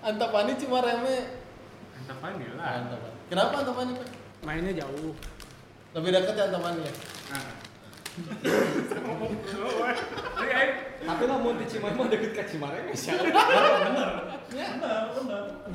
Antapani 0.03 0.53
Cimareme. 0.59 1.15
Mantap 1.95 2.19
aja 2.19 2.47
lah. 2.59 2.83
Antapani. 2.83 3.15
Kenapa 3.31 3.63
Antapani? 3.63 3.91
Pak? 3.95 4.09
Mainnya 4.43 4.83
jauh. 4.83 5.15
Lebih 5.95 6.11
dekat 6.11 6.35
ya 6.35 6.51
Antapani 6.51 6.83
ya? 6.83 6.93
Tapi 11.03 11.23
lamun 11.27 11.59
di 11.59 11.65
Cimahi 11.67 11.93
mah 11.99 12.07
deket 12.07 12.31
ka 12.31 12.43
Cimareme 12.47 12.93
sih. 12.95 13.11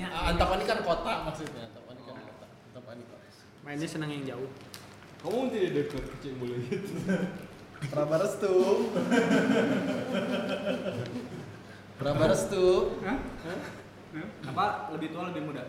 Ah, 0.09 0.31
Antapani 0.33 0.65
kan 0.65 0.81
kota 0.81 1.13
maksudnya. 1.29 1.69
Antapani 1.69 2.01
kan 2.07 2.17
kota. 2.17 2.47
Antapani 2.73 3.03
kota. 3.05 3.27
Mainnya 3.65 3.89
senang 3.89 4.11
yang 4.11 4.25
jauh. 4.25 4.51
Kamu 5.21 5.51
tidak 5.53 5.71
deket 5.85 6.03
ke 6.09 6.17
Cimahi. 6.25 6.59
Prabarestu. 7.93 8.55
Prabarestu. 11.99 12.67
Apa 14.49 14.65
lebih 14.97 15.09
tua 15.13 15.29
lebih 15.31 15.43
muda? 15.53 15.65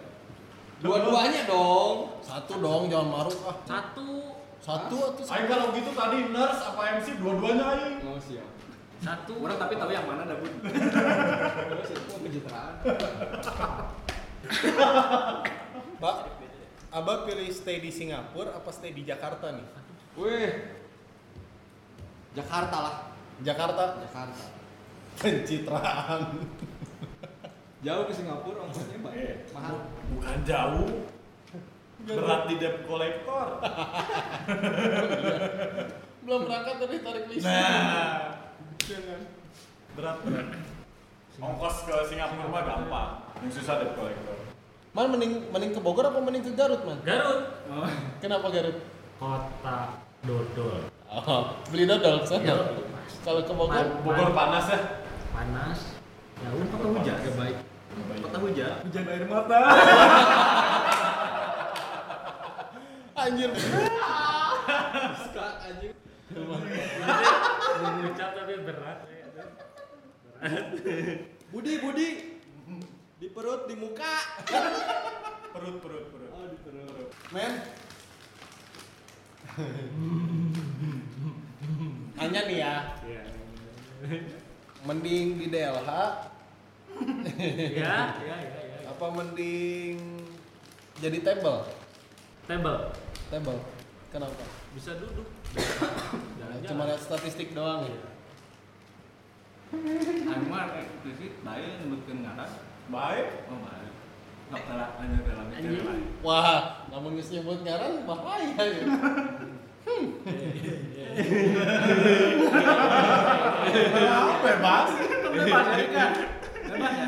Dua-duanya 0.79 1.43
dong. 1.43 2.23
Satu 2.23 2.63
dong, 2.63 2.87
jangan 2.87 3.07
maruk 3.11 3.35
ah. 3.43 3.55
Satu. 3.67 4.39
Satu 4.59 4.95
atau 5.11 5.23
Aing 5.23 5.47
kalau 5.47 5.71
gitu 5.71 5.91
tadi 5.95 6.17
nurse 6.35 6.61
apa 6.67 6.99
MC 6.99 7.19
dua-duanya 7.19 7.63
aing. 7.75 7.99
Oh 8.07 8.19
siap. 8.19 8.47
Satu. 8.99 9.33
Orang 9.39 9.55
tapi 9.55 9.79
tahu 9.79 9.91
yang 9.95 10.07
mana 10.07 10.27
dah 10.27 10.35
bun. 10.35 10.51
Itu 11.87 12.19
pencitraan. 12.19 12.73
Mbak, 15.99 16.15
Abah 16.89 17.29
pilih 17.29 17.53
stay 17.53 17.77
di 17.79 17.93
Singapura 17.93 18.57
apa 18.57 18.73
stay 18.73 18.91
di 18.91 19.05
Jakarta 19.05 19.53
nih? 19.53 19.67
Wih. 20.19 20.51
Jakarta 22.33 22.77
lah. 22.81 22.95
Jakarta. 23.45 23.83
Jakarta. 24.03 24.43
Pencitraan. 25.21 26.21
Jauh 27.85 28.03
ke 28.03 28.11
Singapura 28.11 28.67
ongkosnya 28.67 28.99
banyak. 28.99 29.47
Mahal. 29.55 29.79
Bukan 30.11 30.37
jauh. 30.43 31.07
Berat 32.03 32.51
di 32.51 32.55
debt 32.59 32.83
kolektor. 32.83 33.47
Belum 36.27 36.43
berangkat 36.43 36.75
tapi 36.83 36.99
tarik 36.99 37.31
listrik. 37.31 37.47
Nah. 37.47 38.38
Berat 39.93 40.17
berat. 40.25 40.47
Ongkos 41.37 41.75
ke 41.85 41.95
Singapura 42.09 42.49
mah 42.49 42.63
gampang. 42.65 43.09
Yang 43.45 43.61
susah 43.61 43.85
debt 43.85 43.93
kolektor. 43.93 44.33
Man 44.97 45.13
mending 45.13 45.45
mending 45.53 45.71
ke 45.77 45.79
Bogor 45.79 46.09
apa 46.09 46.17
mending 46.17 46.41
ke 46.41 46.57
Garut, 46.57 46.81
Man? 46.81 46.97
Garut. 47.05 47.53
Kenapa 48.17 48.49
Garut? 48.49 48.81
Kota 49.21 50.01
dodol. 50.25 50.89
Oh, 51.05 51.53
beli 51.69 51.85
dodol 51.85 52.25
sana. 52.25 52.49
Ya. 52.49 52.57
Kalau 53.21 53.45
ke 53.45 53.53
Bogor, 53.53 53.85
Bogor 54.01 54.33
panas 54.33 54.65
ya. 54.73 55.05
Panas. 55.37 55.79
Ya 56.41 56.49
udah 56.49 56.67
Kota 56.73 56.87
hujan 56.89 57.17
ya 57.21 57.31
baik. 57.37 57.57
Kota 58.25 58.37
hujan. 58.41 58.75
Hujan 58.89 59.03
air 59.05 59.25
mata. 59.29 59.59
anjir. 63.19 63.51
Mengucap 67.79 68.29
tapi 68.35 68.53
berat. 68.61 68.99
Budi, 71.49 71.73
Budi. 71.81 72.09
Di 73.19 73.27
perut, 73.27 73.67
di 73.67 73.75
muka. 73.75 74.15
Perut 75.49 75.75
perut 75.81 76.05
perut. 76.13 76.29
Oh, 76.31 76.45
di 76.47 76.57
perut. 76.61 77.09
Men. 77.33 77.53
Hanya 82.15 82.41
nih 82.45 82.57
ya, 82.59 82.75
Iya. 83.03 83.23
mending 84.83 85.25
di 85.35 85.45
DLH 85.49 85.91
Ya, 87.75 88.15
ya, 88.19 88.35
ya, 88.39 88.61
ya. 88.63 88.87
apa 88.87 89.05
mending 89.11 89.95
jadi 90.99 91.19
table? 91.19 91.63
Table. 92.43 92.91
Table. 93.31 93.59
Kenapa? 94.11 94.43
Bisa 94.71 94.95
duduk. 94.99 95.27
Cuma 96.69 96.85
lihat 96.85 97.01
statistik 97.01 97.57
doang 97.57 97.89
ya. 97.89 97.97
Anu 100.29 100.45
mah 100.49 100.73
eksplisit 100.77 101.41
bae 101.41 101.65
nyebutkeun 101.81 102.25
ngaran. 102.25 102.51
Baik. 102.89 103.45
Oh, 103.49 103.57
bae. 103.61 103.87
Nggak 104.49 104.63
telat 104.65 104.91
hanya 104.97 105.17
dalam 105.25 105.45
bicara 105.49 105.81
lain. 105.89 106.05
Wah, 106.25 106.85
namun 106.89 107.17
geus 107.17 107.29
nyebut 107.33 107.61
ngaran 107.61 108.05
bahaya 108.05 108.65
ya. 108.65 108.85
Apa 114.09 114.51
bas? 114.61 114.89
Bebas 115.29 115.67
ya, 115.73 115.85
kan? 115.93 116.11
Bebas 116.69 116.93
ya. 116.97 117.07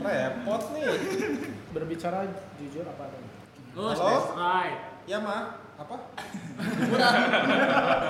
Repot 0.00 0.62
nih. 0.76 0.84
Berbicara 1.76 2.28
jujur 2.56 2.84
apa 2.88 3.02
adanya. 3.08 3.32
Oh, 3.76 3.94
Halo? 3.94 4.00
that's 4.00 4.32
right. 4.34 4.89
Ya 5.10 5.18
mah, 5.18 5.58
apa? 5.74 5.96
Jemuran. 6.62 7.14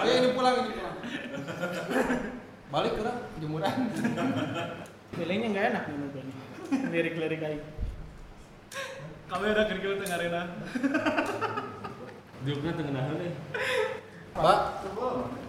Ayo 0.04 0.12
ini 0.20 0.28
pulang 0.36 0.54
ini 0.60 0.70
pulang. 0.76 0.96
Balik 2.68 2.92
kurang 3.00 3.18
jemuran. 3.40 3.76
Feelingnya 5.16 5.48
nggak 5.48 5.66
enak 5.72 5.82
nih 5.88 5.96
mobil 5.96 6.20
ini. 6.28 6.34
Lirik-lirik 6.92 7.40
aja. 7.40 7.64
Kamera 9.32 9.64
kerikil 9.64 9.96
tengah 9.96 10.18
arena. 10.20 10.42
Duduknya 12.44 12.72
tengah 12.76 13.04
nih. 13.16 13.32
Mbak, 14.36 14.58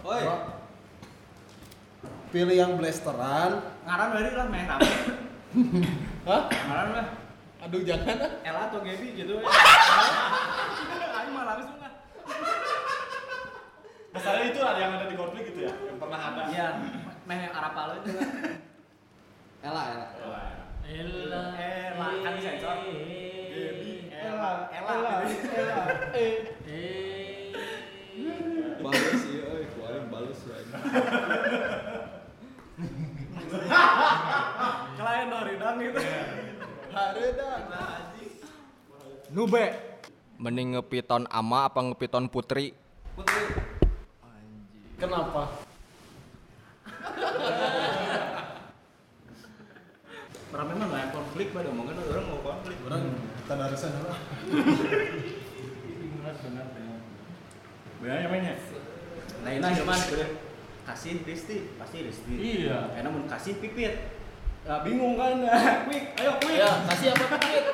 Oi, 0.07 0.23
pilih 2.31 2.55
yang 2.55 2.79
blasteran. 2.79 3.59
ngaran 3.83 4.09
dari 4.15 4.31
lah 4.39 4.47
main 4.47 4.71
apa? 4.71 4.87
Hah? 6.31 6.41
Ngaran 6.47 6.89
lah. 6.95 7.07
Aduh 7.61 7.83
jangan 7.85 8.17
ah. 8.23 8.31
Ella 8.41 8.71
atau 8.71 8.79
Gaby 8.81 9.19
gitu 9.19 9.35
ya. 9.37 9.45
Ayo 11.21 11.29
mah 11.37 11.45
langsung 11.45 11.77
lah. 11.77 11.93
Masalahnya 14.11 14.51
itu 14.51 14.59
ada 14.59 14.75
yang 14.75 14.99
ada 14.99 15.07
di 15.07 15.15
konflik 15.15 15.55
gitu 15.55 15.63
ya, 15.63 15.71
yang 15.87 15.95
pernah 15.95 16.19
ada. 16.19 16.51
Iya, 16.51 16.83
main 17.23 17.47
yang 17.47 17.55
Arab 17.55 17.71
Palo 17.71 17.95
itu. 18.03 18.11
Ella, 19.63 19.87
Ella. 19.87 20.11
Ella. 20.83 21.55
Ella, 21.55 22.19
kan 22.19 22.35
disensor. 22.35 22.91
Ella, 24.11 24.67
Ella. 24.67 25.23
Ella, 25.31 25.95
eh. 26.11 26.43
Eh. 26.67 27.55
Balus 28.83 29.15
sih, 29.23 29.39
euy, 29.39 29.71
kualing 29.79 30.11
balus 30.11 30.43
ya. 30.43 30.59
Klien 34.99 35.31
dari 35.31 35.55
dan 35.55 35.79
gitu. 35.79 36.03
Haredan. 36.91 37.63
Nube. 39.31 39.71
Mending 40.35 40.75
ngepiton 40.75 41.31
ama 41.31 41.71
apa 41.71 41.79
ngepiton 41.79 42.27
putri? 42.27 42.75
Putri. 43.15 43.71
Kenapa? 45.01 45.65
Orang 50.53 50.67
memang 50.69 50.87
nggak 50.93 51.01
yang 51.01 51.13
konflik 51.17 51.47
pada 51.57 51.73
omongan 51.73 52.05
orang 52.05 52.25
mau 52.29 52.45
konflik. 52.45 52.77
Orang 52.85 53.17
tadarusan 53.49 53.97
lah. 54.05 54.19
Benar, 54.45 56.33
benar, 56.37 56.65
benar. 56.69 56.99
Benar 57.97 58.29
mainnya. 58.29 58.53
Lain 59.41 59.57
lah 59.65 59.73
cuman 59.73 59.99
kasih 60.85 61.25
Risti, 61.25 61.73
pasti 61.81 61.97
Risti. 62.05 62.33
Iya. 62.37 62.93
Karena 62.93 63.09
mau 63.09 63.25
kasih 63.25 63.57
pipit. 63.57 64.21
Nah, 64.69 64.85
bingung 64.85 65.17
kan? 65.17 65.41
quick, 65.89 66.13
ayo 66.21 66.37
quick. 66.37 66.61
Ya, 66.61 66.85
kasih 66.93 67.17
apa 67.17 67.25
quick? 67.41 67.65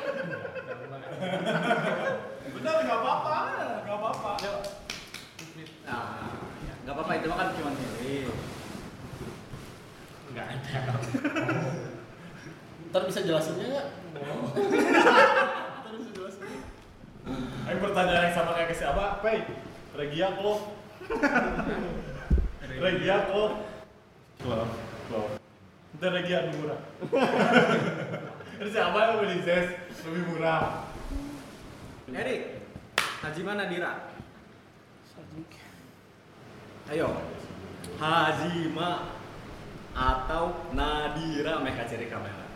Benar 2.56 2.74
nggak 2.88 3.00
apa-apa, 3.04 3.36
nggak 3.84 3.96
apa-apa. 4.00 4.32
Nah, 5.84 6.28
mah 7.28 7.36
kan 7.36 7.48
cuma 7.52 7.70
pilih. 7.76 8.32
Nggak 10.32 10.46
ada. 10.48 10.80
Ntar 12.88 13.02
bisa 13.04 13.20
jelasinnya 13.20 13.66
nggak? 13.68 13.88
Ayo 17.68 17.76
pertanyaan 17.84 18.32
yang 18.32 18.36
sama 18.36 18.56
kayak 18.56 18.72
ke 18.72 18.76
siapa? 18.80 19.20
Pei, 19.20 19.44
Regia 19.92 20.32
klo. 20.40 20.72
Regia 22.88 23.16
klo. 23.28 23.44
Klo, 24.40 24.64
klo. 25.12 25.20
Itu 25.92 26.06
Regia 26.08 26.48
lebih 26.48 26.64
murah. 26.64 26.80
Terus 28.58 28.72
siapa 28.72 28.96
yang 28.96 29.20
beli 29.20 29.38
Zes 29.44 29.68
lebih 30.08 30.22
murah? 30.32 30.88
Erik, 32.08 32.64
Hajima 33.20 33.52
Nadira. 33.52 34.07
Ayo. 36.88 37.12
Hajima 38.00 39.12
atau 39.92 40.72
Nadira 40.72 41.60
mereka 41.60 41.84
cari 41.84 42.08
kamera. 42.08 42.48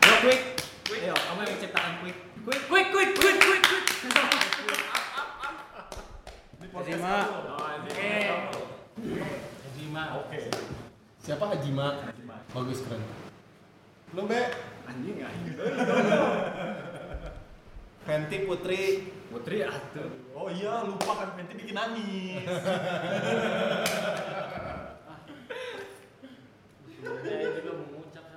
Ayo 0.00 0.16
quick. 0.24 0.42
quick. 0.88 1.02
Ayo, 1.04 1.12
kamu 1.12 1.40
yang 1.44 1.52
menciptakan 1.60 1.92
quick. 2.00 2.18
Quick, 2.40 2.62
quick, 2.72 2.88
quick, 2.88 3.10
quick, 3.20 3.36
quick, 3.36 3.62
quick. 3.68 3.84
Hajima. 6.72 7.16
kamu. 7.20 7.84
Oke. 7.84 8.12
Hajima. 9.60 10.02
Oke. 10.24 10.40
Siapa 11.20 11.44
Hajima? 11.52 11.86
Bagus 12.56 12.80
keren. 12.80 13.04
Lu 14.16 14.24
Be, 14.24 14.40
Anjing 14.88 15.20
anjing. 15.20 15.56
Fenty 18.08 18.36
Putri. 18.48 18.82
Putri 19.30 19.62
atuh. 19.62 20.10
Oh 20.34 20.50
iya, 20.50 20.82
lupa 20.82 21.22
kan 21.22 21.38
Fenty 21.38 21.54
bikin 21.54 21.78
nangis. 21.78 22.42
Saya 27.00 27.48
juga 27.62 27.72
mengucap. 27.78 28.24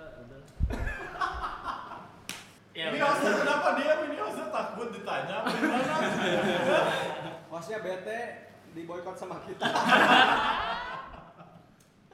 Ya, 2.73 2.89
Ini 2.89 3.05
hostnya 3.05 3.37
kenapa 3.37 3.77
diam? 3.77 3.99
Ini 4.09 4.17
hostnya 4.17 4.49
takut 4.49 4.89
ditanya. 4.89 5.45
Gimana? 5.45 5.93
Hostnya 7.53 7.77
bete 7.85 8.49
di 8.73 8.81
boykot 8.81 9.13
sama 9.13 9.37
kita. 9.45 9.61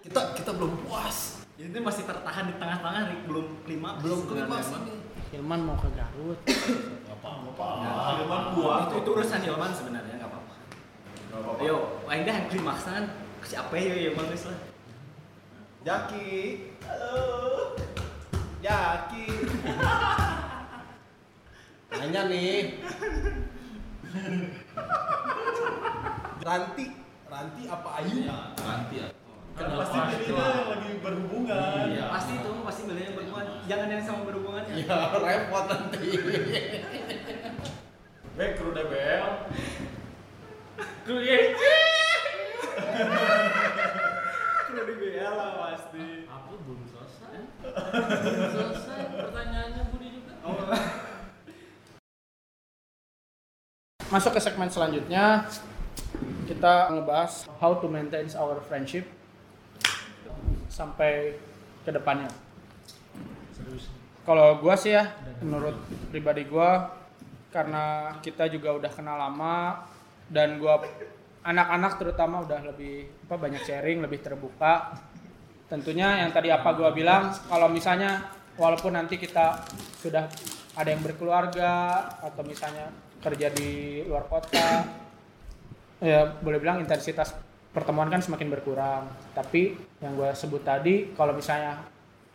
Kita 0.03 0.35
kita 0.35 0.51
belum 0.51 0.83
puas. 0.83 1.47
Ini 1.55 1.79
masih 1.79 2.03
tertahan 2.03 2.51
di 2.51 2.55
tengah-tengah 2.59 3.03
belum 3.23 3.63
klima. 3.63 4.03
Belum 4.03 4.27
ini. 4.27 4.98
Hilman 5.29 5.61
mau 5.61 5.77
ke 5.77 5.89
Garut. 5.93 6.39
Ah, 7.61 8.17
Hilman 8.17 8.43
buah. 8.57 8.89
Itu, 8.89 9.05
itu 9.05 9.09
urusan 9.13 9.41
Hilman 9.45 9.71
sebenarnya 9.77 10.17
nggak 10.17 10.29
apa-apa. 10.33 10.53
Nggak 11.29 11.39
apa-apa. 11.45 11.61
Ayo, 11.61 11.77
paling 12.01 12.21
dah 12.25 12.33
yang 12.33 12.47
klimaksan 12.49 13.03
kasih 13.45 13.57
apa 13.61 13.73
ya 13.77 13.93
ya 13.93 14.11
bagus 14.17 14.43
lah. 14.49 14.59
Jaki. 15.85 16.29
Halo. 16.89 17.15
Jaki. 18.65 19.25
Nanya 21.99 22.21
nih. 22.25 22.81
Ranti. 26.41 26.85
Ranti 27.29 27.63
apa 27.69 27.89
Ayu? 28.01 28.25
Nanti 28.57 28.95
ya. 28.97 29.07
Kan 29.59 29.75
pasti 29.75 29.97
pilihnya 29.99 30.45
yang 30.55 30.67
lagi 30.71 30.91
berhubungan. 31.03 31.83
Iya. 31.91 32.05
Pasti 32.15 32.31
itu 32.39 32.49
pasti 32.63 32.81
milihnya 32.87 33.11
berhubungan. 33.11 33.45
Jangan 33.67 33.87
yang 33.91 34.03
sama 34.07 34.21
berhubungannya. 34.23 34.73
Ya 34.87 34.97
repot 35.27 35.65
nanti. 35.67 36.07
Be, 38.39 38.45
kru 38.55 38.71
DBL. 38.71 39.31
Kru 41.03 41.17
ya. 41.19 41.37
Kru 44.63 44.79
di 44.79 44.95
BL 44.95 45.33
lah 45.35 45.51
pasti. 45.59 46.23
Apa 46.23 46.51
belum 46.63 46.81
selesai? 46.87 47.37
belum 47.59 48.51
selesai 48.55 48.99
pertanyaannya 49.11 49.83
Budi 49.91 50.07
juga. 50.15 50.33
Oh, 50.47 50.55
Masuk 54.07 54.31
ke 54.31 54.39
segmen 54.39 54.71
selanjutnya. 54.71 55.43
Kita 56.47 56.95
ngebahas 56.95 57.51
how 57.59 57.75
to 57.75 57.91
maintain 57.91 58.25
our 58.39 58.57
friendship 58.63 59.03
sampai 60.79 61.35
ke 61.83 61.91
depannya. 61.91 62.31
Kalau 64.23 64.63
gua 64.63 64.79
sih 64.79 64.95
ya, 64.95 65.11
menurut 65.43 65.75
pribadi 66.07 66.47
gua 66.47 66.95
karena 67.51 68.15
kita 68.23 68.47
juga 68.47 68.79
udah 68.79 68.91
kenal 68.93 69.19
lama 69.19 69.83
dan 70.31 70.55
gua 70.55 70.79
anak-anak 71.43 71.99
terutama 71.99 72.47
udah 72.47 72.71
lebih 72.71 73.11
apa 73.27 73.35
banyak 73.35 73.63
sharing, 73.67 73.99
lebih 73.99 74.23
terbuka. 74.23 74.95
Tentunya 75.67 76.23
yang 76.23 76.31
tadi 76.31 76.47
apa 76.47 76.71
gua 76.71 76.95
bilang 76.95 77.35
kalau 77.51 77.67
misalnya 77.67 78.31
walaupun 78.55 78.95
nanti 78.95 79.19
kita 79.19 79.67
sudah 79.99 80.31
ada 80.79 80.89
yang 80.95 81.03
berkeluarga 81.03 82.07
atau 82.23 82.43
misalnya 82.47 82.87
kerja 83.19 83.51
di 83.51 83.99
luar 84.07 84.31
kota 84.31 84.87
ya 85.99 86.39
boleh 86.39 86.59
bilang 86.63 86.79
intensitas 86.79 87.35
pertemuan 87.69 88.09
kan 88.09 88.21
semakin 88.21 88.49
berkurang. 88.49 89.05
Tapi 89.33 89.77
yang 90.01 90.13
gue 90.17 90.29
sebut 90.33 90.61
tadi 90.65 91.13
kalau 91.13 91.33
misalnya 91.37 91.85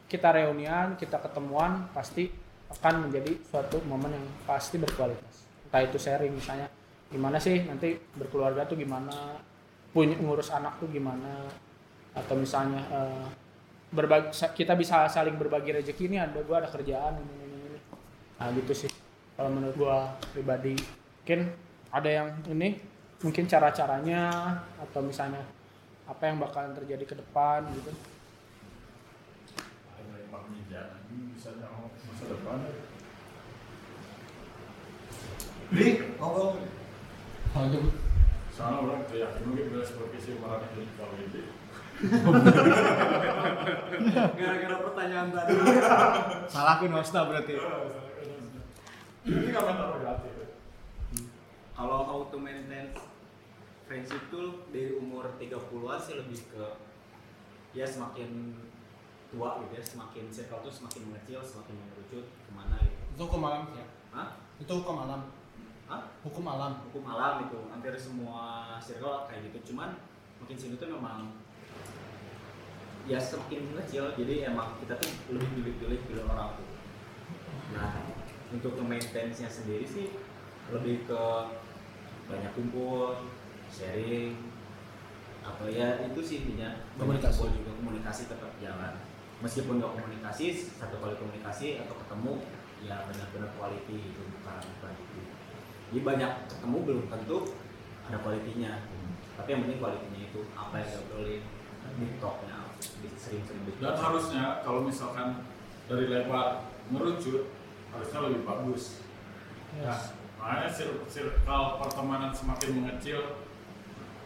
kita 0.07 0.31
reunian 0.31 0.95
kita 0.95 1.19
ketemuan 1.19 1.91
pasti 1.91 2.31
akan 2.71 3.09
menjadi 3.09 3.35
suatu 3.47 3.83
momen 3.87 4.15
yang 4.15 4.27
pasti 4.47 4.79
berkualitas. 4.79 5.47
Entah 5.71 5.83
itu 5.83 5.99
sharing 5.99 6.35
misalnya 6.35 6.71
gimana 7.11 7.39
sih 7.39 7.63
nanti 7.67 7.95
berkeluarga 8.15 8.67
tuh 8.67 8.79
gimana? 8.79 9.39
Punya 9.95 10.19
ngurus 10.19 10.51
anak 10.51 10.83
tuh 10.83 10.91
gimana? 10.91 11.47
Atau 12.15 12.39
misalnya 12.39 12.83
eh, 12.91 13.27
berbagi 13.95 14.35
kita 14.35 14.75
bisa 14.75 15.07
saling 15.07 15.39
berbagi 15.39 15.71
rezeki 15.71 16.11
ini 16.11 16.19
ada 16.19 16.43
gua 16.43 16.63
ada 16.63 16.71
kerjaan 16.71 17.19
ini 17.19 17.35
ini 17.47 17.59
ini. 17.75 17.81
Nah 18.39 18.49
gitu 18.55 18.75
sih. 18.75 18.91
Kalau 19.35 19.51
menurut 19.51 19.75
gua 19.75 20.15
pribadi 20.31 20.79
mungkin 21.25 21.51
ada 21.95 22.11
yang 22.11 22.29
ini 22.51 22.94
mungkin 23.25 23.49
cara-caranya 23.49 24.29
atau 24.77 25.01
misalnya 25.01 25.41
apa 26.05 26.29
yang 26.29 26.37
bakalan 26.37 26.77
terjadi 26.77 27.05
ke 27.09 27.17
depan 27.17 27.65
gitu. 27.73 27.89
Soalnya 38.55 38.79
orang 38.87 39.03
mungkin 39.49 39.67
beres 39.73 39.91
profesi 39.97 40.37
kalau 40.37 40.61
ini. 41.17 41.43
Gara-gara 44.37 44.77
pertanyaan 44.85 45.29
tadi. 45.33 45.53
Berarti. 47.25 47.55
Ini 49.25 49.47
nggak 49.49 49.65
mental 49.65 49.89
berarti. 49.97 50.29
Kalau 51.75 51.99
how 52.07 52.21
to 52.31 52.39
maintain 52.39 52.95
friendship 53.85 54.23
tuh 54.33 54.65
dari 54.73 54.97
umur 54.97 55.37
30-an 55.37 55.99
sih 56.01 56.15
lebih 56.17 56.41
ke 56.49 56.65
ya 57.75 57.85
semakin 57.85 58.57
tua 59.35 59.59
gitu 59.67 59.73
ya, 59.77 59.83
semakin 59.83 60.25
circle 60.31 60.63
tuh 60.63 60.73
semakin 60.73 61.11
mengecil, 61.11 61.43
semakin 61.43 61.75
mengerucut 61.75 62.27
ke 62.27 62.51
mana 62.55 62.79
gitu. 62.81 63.03
Itu 63.19 63.23
hukum 63.27 63.43
alam 63.45 63.63
ya. 63.75 63.87
Hah? 64.15 64.29
Itu 64.63 64.73
hukum 64.79 64.97
alam. 65.03 65.21
Hah? 65.91 66.03
Hukum 66.23 66.45
alam. 66.47 66.73
Hukum 66.89 67.03
alam 67.03 67.35
itu, 67.51 67.59
hampir 67.67 67.93
semua 67.99 68.79
circle 68.79 69.27
kayak 69.27 69.51
gitu. 69.51 69.75
Cuman 69.75 69.99
makin 70.39 70.57
sini 70.57 70.75
tuh 70.79 70.87
memang 70.87 71.35
ya 73.05 73.19
semakin 73.21 73.75
mengecil, 73.75 74.17
jadi 74.17 74.49
emang 74.49 74.81
kita 74.81 74.97
tuh 74.97 75.13
lebih 75.35 75.51
pilih-pilih 75.61 75.99
pilih 76.09 76.25
orang 76.31 76.57
tuh. 76.57 76.69
Nah, 77.77 78.01
untuk 78.49 78.79
maintenance-nya 78.81 79.51
sendiri 79.51 79.85
sih 79.85 80.15
lebih 80.73 81.05
ke 81.05 81.23
banyak 82.31 82.49
kumpul, 82.57 83.19
sharing, 83.75 84.39
atau 85.43 85.67
ya 85.67 86.07
itu 86.07 86.21
sih 86.23 86.37
intinya 86.47 86.79
Komunikasi. 86.95 87.51
juga 87.51 87.71
komunikasi 87.83 88.23
tetap 88.31 88.51
jalan. 88.63 88.95
Meskipun 89.43 89.83
nggak 89.83 89.93
komunikasi, 89.99 90.47
satu 90.79 90.97
kali 91.03 91.19
komunikasi 91.19 91.83
atau 91.83 91.95
ketemu 91.99 92.33
ya 92.87 93.03
benar-benar 93.11 93.51
quality 93.59 93.97
itu 94.15 94.23
bukan 94.39 94.63
bukan 94.63 94.93
itu. 94.95 95.21
Jadi 95.91 96.01
banyak 96.01 96.33
ketemu 96.49 96.77
belum 96.87 97.05
tentu 97.13 97.39
ada 98.09 98.19
kualitinya, 98.23 98.73
tapi 99.37 99.49
yang 99.53 99.61
penting 99.67 99.79
kualitinya 99.83 100.21
itu 100.23 100.41
apa 100.55 100.75
yang 100.81 100.89
diobrolin 100.89 101.43
di 101.95 102.07
talknya, 102.19 102.59
sering-sering 103.21 103.63
Dan 103.79 103.95
harusnya 103.97 104.65
kalau 104.65 104.81
misalkan 104.83 105.45
dari 105.87 106.09
lebar 106.09 106.65
merucut 106.89 107.53
harusnya 107.93 108.19
lebih 108.29 108.43
bagus. 108.49 109.05
Nah, 109.79 110.01
makanya 110.41 110.69
circle 111.07 111.65
pertemanan 111.81 112.33
semakin 112.33 112.71
mengecil 112.81 113.21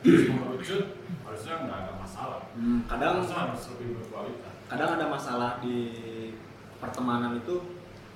terus 0.00 0.24
mengerucut 0.28 0.84
harusnya 1.20 1.54
nggak 1.60 1.78
ada 1.78 1.92
masalah. 1.94 2.40
Hmm, 2.52 2.80
kadang 2.84 3.12
Harusnya 3.18 3.38
harus 3.44 3.62
lebih 3.72 3.88
berkualitas. 3.96 4.52
kadang 4.66 4.90
ada 4.94 5.06
masalah 5.06 5.50
di 5.58 5.76
pertemanan 6.76 7.36
itu 7.36 7.54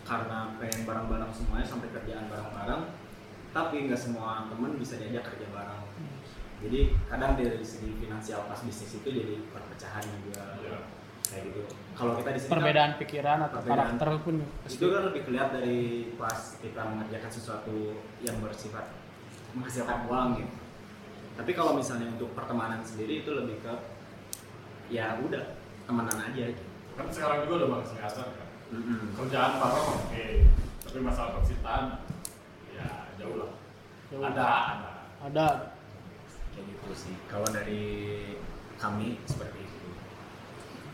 karena 0.02 0.38
pengen 0.56 0.82
bareng-bareng 0.82 1.30
semuanya 1.30 1.64
sampai 1.64 1.88
kerjaan 1.90 2.26
bareng-bareng 2.26 2.82
tapi 3.50 3.74
nggak 3.84 3.96
semua 3.96 4.46
temen 4.46 4.74
bisa 4.74 4.96
diajak 4.96 5.22
kerja 5.24 5.46
bareng 5.48 5.82
jadi 6.58 6.80
kadang 7.06 7.34
dari 7.34 7.58
segi 7.60 7.90
finansial 7.96 8.46
pas 8.46 8.58
bisnis 8.58 8.94
itu 8.94 9.08
jadi 9.08 9.34
perpecahan 9.48 10.02
juga 10.20 10.42
Iya. 10.58 10.78
kayak 11.24 11.42
gitu 11.48 11.62
kalau 11.92 12.12
kita 12.16 12.28
di 12.28 12.38
sini 12.38 12.46
kan- 12.46 12.54
perbedaan 12.56 12.92
pikiran 12.96 13.38
atau 13.42 13.58
Perbedaan. 13.58 13.78
karakter 13.94 14.08
pun 14.20 14.34
itu 14.64 14.86
kan 14.88 15.02
lebih 15.04 15.22
kelihatan 15.24 15.52
dari 15.54 15.80
pas 16.14 16.40
kita 16.56 16.80
mengerjakan 16.84 17.30
sesuatu 17.30 17.76
yang 18.20 18.36
bersifat 18.38 18.86
menghasilkan 19.52 19.98
uang 20.06 20.28
gitu 20.38 20.56
tapi 21.38 21.50
kalau 21.56 21.72
misalnya 21.76 22.08
untuk 22.12 22.32
pertemanan 22.36 22.84
sendiri 22.84 23.24
itu 23.24 23.30
lebih 23.32 23.60
ke 23.64 23.74
ya 24.92 25.16
udah 25.20 25.56
temenan 25.88 26.18
aja. 26.18 26.52
Gitu 26.52 26.64
kan 26.92 27.08
sekarang 27.08 27.48
juga 27.48 27.54
udah 27.64 27.68
banyak 27.72 27.88
kelihatan 27.88 28.26
kan. 28.28 28.48
Mm-mm. 28.72 29.12
kerjaan 29.20 29.52
bareng 29.60 29.86
oke 30.00 30.26
tapi 30.88 30.98
masalah 31.04 31.30
percintaan 31.40 31.84
ya 32.72 32.88
jauh 33.20 33.36
lah. 33.36 33.52
Jauh. 34.12 34.24
ada 34.24 34.46
ada. 34.46 34.90
Ada. 35.22 35.46
Kayak 36.52 36.64
gitu 36.68 36.92
sih. 36.92 37.14
Kalau 37.28 37.48
dari 37.48 37.82
kami 38.76 39.16
seperti 39.24 39.64
itu. 39.64 39.88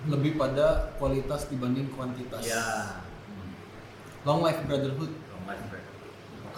Lebih 0.07 0.39
pada 0.39 0.95
kualitas 1.03 1.51
dibanding 1.51 1.91
kuantitas. 1.91 2.47
ya. 2.47 3.03
Long 4.23 4.43
life 4.43 4.63
brotherhood. 4.67 5.11
long 5.35 5.45
life 5.47 5.63
brother 5.71 5.99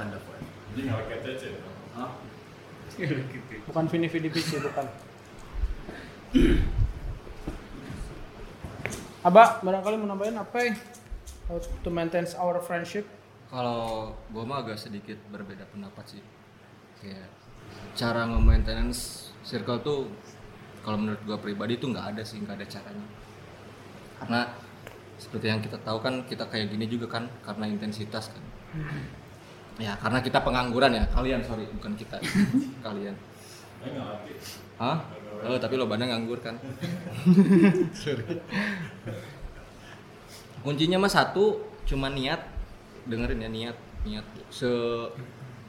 bukan 0.00 0.06
food 0.16 0.40
jadi 0.72 0.80
nggak 0.88 1.04
kayak 1.12 1.20
TC 1.26 1.42
oh 1.98 2.10
bukan 3.70 3.84
Vini 3.88 4.08
Vidi 4.08 4.28
Vici 4.28 4.56
bukan 4.60 4.86
Abah, 9.20 9.60
barangkali 9.60 10.00
mau 10.00 10.08
nambahin 10.16 10.40
apa 10.40 10.56
ya? 10.64 10.72
How 11.44 11.60
to 11.60 11.90
maintain 11.92 12.24
our 12.40 12.56
friendship? 12.64 13.04
Kalau 13.52 14.16
gue 14.32 14.44
mah 14.48 14.64
agak 14.64 14.80
sedikit 14.80 15.20
berbeda 15.28 15.68
pendapat 15.68 16.16
sih. 16.16 16.22
Kayak 17.04 17.28
cara 17.92 18.24
nge-maintenance 18.30 19.28
circle 19.44 19.84
tuh 19.84 20.00
kalau 20.80 20.96
menurut 20.96 21.20
gue 21.26 21.36
pribadi 21.36 21.76
tuh 21.76 21.92
nggak 21.92 22.16
ada 22.16 22.22
sih, 22.24 22.40
nggak 22.40 22.64
ada 22.64 22.66
caranya. 22.70 23.06
Karena 24.24 24.40
seperti 25.20 25.46
yang 25.52 25.60
kita 25.60 25.76
tahu 25.84 26.00
kan 26.00 26.24
kita 26.24 26.48
kayak 26.48 26.72
gini 26.72 26.88
juga 26.88 27.20
kan 27.20 27.28
karena 27.44 27.68
intensitas 27.68 28.32
kan. 28.32 28.44
Ya 29.78 29.94
karena 30.00 30.18
kita 30.24 30.42
pengangguran 30.42 30.92
ya 30.96 31.04
kalian 31.12 31.40
sorry 31.44 31.64
bukan 31.78 31.94
kita 31.94 32.16
kalian. 32.85 33.14
saya 33.80 33.96
nggak 33.96 34.06
ngerti 34.12 34.33
Hah? 34.80 34.98
Oh 35.44 35.56
tapi 35.56 35.76
lo 35.76 35.88
bandang 35.88 36.12
nganggur 36.12 36.40
kan? 36.40 36.56
Kuncinya 40.61 41.00
mah 41.00 41.09
satu, 41.09 41.64
cuma 41.88 42.12
niat. 42.12 42.44
Dengerin 43.09 43.40
ya 43.40 43.48
niat, 43.48 43.76
niat. 44.04 44.26
Se 44.52 44.68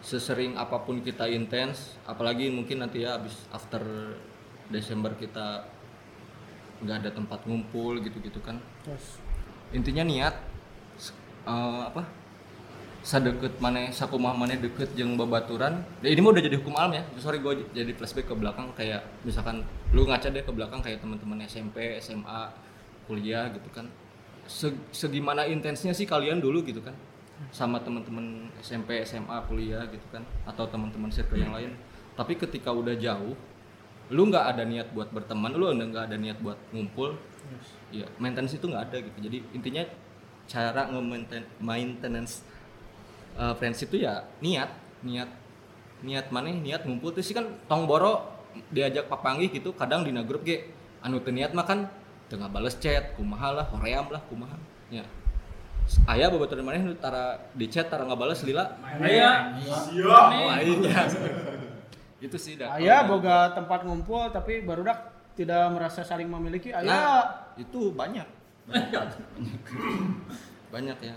sesering 0.04 0.60
apa 0.60 0.82
pun 0.84 1.00
kita 1.00 1.30
intens, 1.32 1.96
apalagi 2.04 2.52
mungkin 2.52 2.84
nanti 2.84 3.06
ya 3.06 3.16
abis 3.16 3.48
after 3.54 3.84
Desember 4.68 5.14
kita 5.16 5.64
nggak 6.82 7.06
ada 7.06 7.12
tempat 7.14 7.40
ngumpul 7.48 8.04
gitu-gitu 8.04 8.44
kan. 8.44 8.60
Yes. 8.84 9.22
Intinya 9.72 10.04
niat 10.04 10.36
eh, 11.48 11.82
apa? 11.88 12.04
Sadeket 13.02 13.58
mana 13.58 13.90
sakumah 13.90 14.34
mana 14.38 14.54
deket 14.54 14.94
jeung 14.94 15.18
babaturan. 15.18 15.82
Ya, 16.06 16.14
ini 16.14 16.22
mah 16.22 16.38
udah 16.38 16.44
jadi 16.46 16.56
hukum 16.62 16.78
alam 16.78 16.94
ya. 16.94 17.04
Sorry 17.18 17.42
gue 17.42 17.66
jadi 17.74 17.92
flashback 17.98 18.30
ke 18.30 18.36
belakang 18.38 18.70
kayak 18.78 19.02
misalkan 19.26 19.66
lu 19.90 20.06
ngaca 20.06 20.30
deh 20.30 20.46
ke 20.46 20.54
belakang 20.54 20.80
kayak 20.86 21.02
teman-teman 21.02 21.42
SMP 21.50 21.98
SMA 21.98 22.54
kuliah 23.10 23.50
gitu 23.50 23.70
kan. 23.74 23.90
Se- 24.46 24.78
segimana 24.94 25.50
intensnya 25.50 25.98
sih 25.98 26.06
kalian 26.06 26.38
dulu 26.38 26.62
gitu 26.62 26.82
kan? 26.86 26.94
Sama 27.50 27.82
teman-teman 27.82 28.54
SMP 28.62 29.02
SMA 29.02 29.34
kuliah 29.50 29.82
gitu 29.90 30.06
kan? 30.14 30.22
Atau 30.46 30.70
teman-teman 30.70 31.10
circle 31.10 31.42
yang 31.42 31.58
lain. 31.58 31.74
Tapi 32.14 32.38
ketika 32.38 32.70
udah 32.70 32.94
jauh 32.94 33.34
lu 34.12 34.28
nggak 34.28 34.46
ada 34.46 34.68
niat 34.68 34.92
buat 34.92 35.08
berteman 35.10 35.56
lu 35.56 35.72
nggak 35.74 36.14
ada 36.14 36.18
niat 36.22 36.38
buat 36.38 36.60
ngumpul. 36.70 37.18
Ya 37.90 38.06
maintenance 38.22 38.54
itu 38.54 38.70
nggak 38.70 38.94
ada 38.94 38.98
gitu. 39.02 39.18
Jadi 39.26 39.38
intinya 39.58 39.84
cara 40.46 40.86
nge-maintain 40.92 41.48
maintenance 41.58 42.46
uh, 43.38 43.54
friendship 43.56 43.92
itu 43.94 44.08
ya 44.08 44.26
niat 44.40 44.70
niat 45.06 45.30
niat 46.02 46.26
mana 46.34 46.50
niat 46.50 46.84
ngumpul 46.88 47.14
tuh 47.14 47.24
sih 47.24 47.36
kan 47.38 47.46
tong 47.70 47.86
boro 47.86 48.28
diajak 48.74 49.08
papanggih 49.08 49.54
gitu 49.54 49.72
kadang 49.78 50.04
dina 50.04 50.26
grup 50.26 50.44
ge 50.44 50.72
anu 51.06 51.22
teu 51.22 51.32
niat 51.32 51.56
mah 51.56 51.66
kan 51.66 51.88
tengah 52.28 52.48
bales 52.48 52.76
chat 52.80 53.16
kumaha 53.16 53.52
lah 53.62 53.66
hoream 53.72 54.08
lah 54.10 54.22
kumaha 54.28 54.56
ya 54.92 55.06
aya 56.08 56.32
babaturan 56.32 56.64
maneh 56.64 56.82
nu 56.82 56.96
tara 56.96 57.40
di 57.52 57.68
chat 57.68 57.92
tara 57.92 58.08
ngabales 58.08 58.44
lila 58.48 58.80
Aya. 59.02 59.60
oh 60.08 60.50
aingnya 60.52 61.04
itu 62.26 62.38
sih 62.38 62.54
dah 62.54 62.78
Ayah 62.78 63.10
boga 63.10 63.52
tempat 63.58 63.82
ngumpul 63.84 64.30
tapi 64.30 64.62
barudak 64.62 65.12
tidak 65.34 65.74
merasa 65.74 66.04
saling 66.04 66.30
memiliki. 66.30 66.70
Ayah 66.70 66.86
Nah, 66.86 67.24
itu 67.58 67.90
banyak. 67.96 68.28
Banyak, 68.70 69.04
banyak 70.74 70.98
ya. 71.02 71.16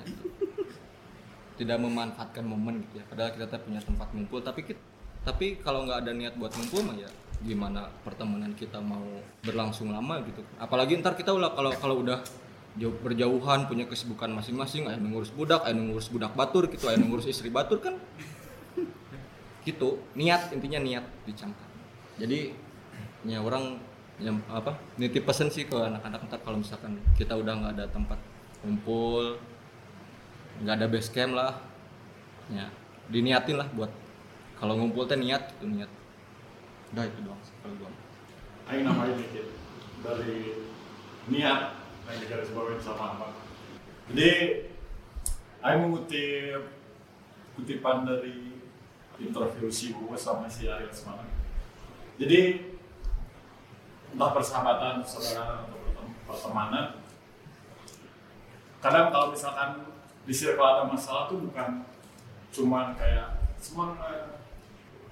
Tidak 1.55 1.79
memanfaatkan 1.79 2.43
momen 2.43 2.83
gitu 2.89 3.01
ya. 3.01 3.05
Padahal 3.07 3.31
kita 3.37 3.59
punya 3.63 3.81
tempat 3.81 4.09
ngumpul, 4.11 4.43
tapi 4.43 4.61
kit- 4.67 4.85
tapi 5.25 5.57
kalau 5.63 5.89
nggak 5.89 6.05
ada 6.05 6.13
niat 6.13 6.35
buat 6.37 6.53
ngumpul 6.53 6.85
mah 6.85 6.97
ya 7.01 7.09
gimana 7.45 7.89
pertemanan 8.05 8.53
kita 8.57 8.81
mau 8.81 9.05
berlangsung 9.45 9.93
lama 9.93 10.21
gitu. 10.25 10.41
Apalagi 10.61 11.01
ntar 11.01 11.17
kita 11.17 11.33
ulah 11.33 11.53
kalau 11.57 11.73
kalau 11.77 12.01
udah 12.05 12.21
jauh 12.75 12.95
berjauhan 13.01 13.71
punya 13.71 13.87
kesibukan 13.87 14.35
masing-masing, 14.35 14.91
yang 14.91 14.99
ngurus 15.01 15.31
budak, 15.31 15.63
yang 15.69 15.93
ngurus 15.93 16.11
budak 16.11 16.35
batur 16.35 16.67
gitu, 16.67 16.91
yang 16.91 17.07
ngurus 17.07 17.31
istri 17.31 17.49
batur 17.49 17.79
kan 17.79 17.95
gitu 19.67 19.97
niat 20.13 20.53
intinya 20.53 20.77
niat 20.83 21.05
dicamkan 21.25 21.69
jadi 22.21 22.53
ya 23.25 23.41
orang 23.41 23.81
yang 24.23 24.39
apa 24.47 24.79
nitip 25.01 25.27
pesen 25.27 25.51
sih 25.51 25.67
ke 25.67 25.75
anak-anak 25.75 26.21
ntar 26.31 26.39
kalau 26.45 26.61
misalkan 26.61 27.01
kita 27.19 27.35
udah 27.35 27.53
nggak 27.59 27.73
ada 27.81 27.87
tempat 27.91 28.21
kumpul 28.63 29.41
nggak 30.63 30.75
ada 30.79 30.87
base 30.87 31.11
camp 31.11 31.35
lah 31.35 31.59
ya 32.53 32.71
diniatin 33.11 33.59
lah 33.59 33.69
buat 33.75 33.91
kalau 34.61 34.79
ngumpul 34.79 35.09
teh 35.09 35.19
niat 35.19 35.51
itu 35.59 35.67
niat 35.67 35.91
udah 36.95 37.05
itu 37.09 37.21
doang 37.27 37.41
kalau 37.65 37.75
gua 37.81 37.91
Aing 38.65 38.89
namanya 38.89 39.13
dikit 39.21 39.53
dari 40.01 40.57
niat 41.29 41.77
yang 42.09 42.17
digarisbawahi 42.21 42.81
sama 42.81 43.17
apa. 43.17 43.29
Jadi 44.09 44.33
Aing 45.61 45.81
mengutip 45.85 46.73
kutipan 47.57 48.09
dari 48.09 48.61
interview 49.21 49.69
si 49.69 49.93
gue 49.93 50.17
sama 50.17 50.49
si 50.49 50.65
Ariel 50.69 50.93
semalam. 50.93 51.29
Jadi 52.17 52.73
entah 54.17 54.31
persahabatan, 54.33 55.05
persaudaraan 55.05 55.69
atau 55.69 55.79
pertem- 55.83 56.19
pertemanan, 56.25 56.87
kadang 58.81 59.13
kalau 59.13 59.29
misalkan 59.35 59.71
di 60.25 60.33
circle 60.33 60.65
ada 60.65 60.89
masalah 60.89 61.29
tuh 61.29 61.45
bukan 61.45 61.85
cuman 62.55 62.97
kayak 62.97 63.45
semangat 63.61 64.41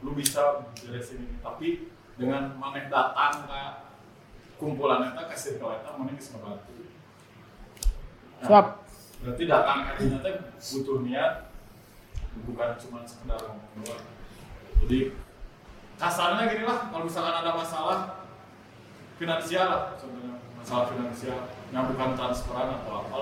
lu 0.00 0.16
bisa 0.16 0.66
beresin 0.76 1.24
ini. 1.24 1.36
Tapi 1.40 1.92
dengan 2.16 2.56
maneh 2.56 2.88
datang 2.88 3.48
ke 3.48 3.60
kumpulan 4.56 5.12
eta 5.12 5.28
ke 5.28 5.36
circle 5.36 5.80
eta 5.80 5.96
maneh 5.96 6.16
bisa 6.16 6.36
ngebantu. 6.36 6.72
Nah, 8.42 8.48
Siap. 8.48 8.66
berarti 9.22 9.44
datang 9.46 9.78
ke 9.86 9.92
dinya 10.02 10.18
teh 10.18 10.34
butuh 10.58 10.98
niat 11.06 11.32
bukan 12.48 12.68
cuma 12.80 13.04
sekedar 13.04 13.38
ngomong 13.38 13.84
doang. 13.84 14.04
Jadi 14.82 15.14
kasarnya 16.00 16.50
gini 16.50 16.64
lah 16.66 16.90
kalau 16.90 17.04
misalkan 17.06 17.36
ada 17.44 17.52
masalah 17.54 17.98
finansial 19.20 19.66
lah 19.70 19.82
contohnya 19.94 20.34
masalah 20.58 20.90
finansial 20.90 21.38
yang 21.70 21.86
bukan 21.86 22.18
transferan 22.18 22.74
atau 22.82 23.06
apa 23.06 23.18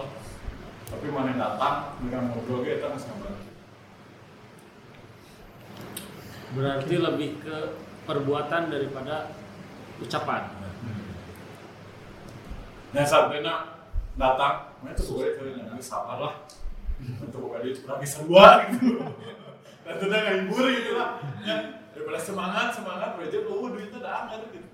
tapi 0.90 1.07
mana 1.14 1.38
datang 1.38 1.94
dengan 2.03 2.35
ngobrol 2.35 2.66
gitu 2.66 2.83
kita 2.83 2.90
masih 2.90 3.09
ngebantu 3.14 3.50
Berarti 6.50 6.94
lebih 6.98 7.31
ke 7.46 7.57
perbuatan 8.11 8.74
daripada 8.74 9.31
ucapan. 10.03 10.50
Nah 12.90 13.07
saat 13.07 13.31
enak 13.31 13.61
datang, 14.18 14.74
mana 14.83 14.98
tuh 14.98 15.14
gue 15.14 15.31
itu 15.31 15.42
yang 15.55 15.79
sabar 15.79 16.18
lah. 16.18 16.35
Untuk 16.98 17.55
gue 17.55 17.70
cuma 17.79 18.03
bisa 18.03 18.26
dua 18.26 18.66
gitu. 18.66 18.98
Dan 19.87 19.92
itu 19.94 20.05
udah 20.11 20.20
ngehibur 20.26 20.64
gitu 20.74 20.92
lah. 20.98 21.22
Ya, 21.46 21.87
daripada 21.94 22.18
semangat 22.18 22.74
semangat, 22.74 23.14
gue 23.14 23.31
aja 23.31 23.38
oh 23.46 23.70
duitnya 23.70 23.98
udah 24.03 24.14
anggar 24.26 24.42
gitu. 24.50 24.68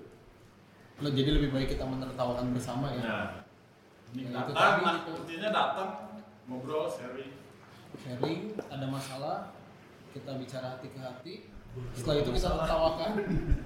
Jadi 0.97 1.29
lebih 1.29 1.53
baik 1.53 1.77
kita 1.77 1.85
menertawakan 1.85 2.57
bersama 2.57 2.89
ya. 2.89 3.05
Nah, 3.05 3.25
ini 4.17 4.33
Ya, 4.33 4.41
itu 4.41 4.51
datang, 4.55 4.81
tadi 4.81 5.09
intinya 5.13 5.49
datang 5.53 5.89
ngobrol 6.47 6.87
sharing. 6.87 7.31
Sharing, 7.97 8.55
ada 8.71 8.87
masalah, 8.87 9.51
kita 10.15 10.31
bicara 10.39 10.79
hati 10.79 10.87
ke 10.91 10.99
hati. 10.99 11.33
Setelah 11.93 12.23
itu 12.23 12.31
kita 12.33 12.49
tertawakan. 12.55 13.11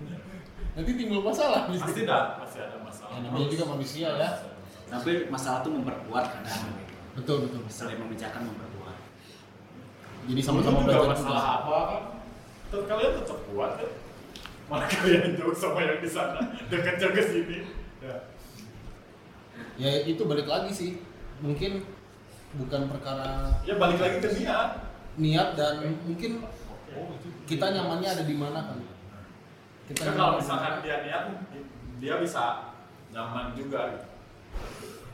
Nanti 0.75 0.91
timbul 0.95 1.21
masalah. 1.23 1.67
Pasti 1.67 2.03
dah, 2.07 2.39
pasti 2.41 2.57
ada 2.63 2.77
masalah. 2.79 3.11
Ya, 3.15 3.27
namanya 3.27 3.47
juga 3.51 3.65
manusia 3.75 4.09
ya. 4.17 4.29
tapi 4.91 5.31
masalah 5.31 5.63
tuh 5.63 5.71
memperkuat 5.71 6.25
kadang 6.35 6.67
betul 7.15 7.47
betul 7.47 7.63
Selain 7.71 7.95
membicarakan 7.95 8.43
memperkuat. 8.43 8.97
jadi 10.27 10.41
sama-sama 10.43 10.83
juga 10.83 10.99
belajar 10.99 11.11
masalah 11.15 11.43
apa 11.63 11.75
kan 11.87 12.03
Tetap 12.67 12.85
kalian 12.91 13.11
tetap 13.23 13.39
kuat 13.51 13.71
kan 13.79 13.89
mana 14.67 14.85
kalian 14.87 15.35
jauh 15.39 15.55
sama 15.55 15.79
yang 15.83 15.99
di 15.99 16.11
sana 16.11 16.39
dekat 16.67 16.99
ke 16.99 17.23
sini 17.23 17.57
ya 18.03 18.15
ya 19.79 19.91
itu 20.07 20.23
balik 20.23 20.47
lagi 20.47 20.71
sih 20.71 20.91
mungkin 21.39 21.87
bukan 22.59 22.81
perkara 22.91 23.47
ya 23.63 23.79
balik 23.79 23.99
lagi 23.99 24.17
ke 24.19 24.29
niat 24.43 24.69
niat 25.15 25.49
dan 25.55 25.75
mungkin 26.03 26.43
kita 27.47 27.65
nyamannya 27.71 28.09
ada 28.11 28.23
di 28.27 28.35
mana 28.35 28.59
kan 28.67 28.79
kita 29.87 30.01
kan 30.07 30.13
kalau 30.15 30.31
di 30.35 30.37
misalkan 30.43 30.73
mana. 30.75 30.83
dia 30.83 30.95
niat 31.07 31.23
dia 32.01 32.13
bisa 32.19 32.43
nyaman 33.11 33.55
juga 33.55 33.79
gitu. 33.95 34.07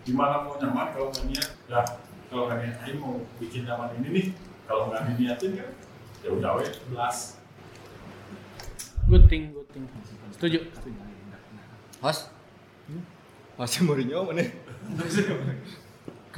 gimana 0.10 0.46
mau 0.46 0.56
nyaman 0.58 0.88
kalau 0.94 1.08
nggak 1.14 1.26
niat 1.30 1.50
ya 1.70 1.82
kalau 2.30 2.44
nggak 2.50 2.60
niat 2.66 2.76
ayo 2.86 2.94
mau 2.98 3.14
bikin 3.38 3.62
nyaman 3.70 3.90
ini 4.02 4.08
nih 4.10 4.26
kalau 4.66 4.90
nggak 4.90 5.02
diniatin 5.14 5.52
kan 5.62 5.70
ya 6.26 6.30
udah 6.34 6.52
weh 6.58 6.72
belas 6.90 7.38
Good 9.08 9.32
thing, 9.32 9.56
good 9.56 9.64
thing. 9.72 9.88
Setuju. 10.36 10.68
Host? 12.04 12.28
Masih 13.56 13.88
Mourinho 13.88 14.28
mana? 14.28 14.44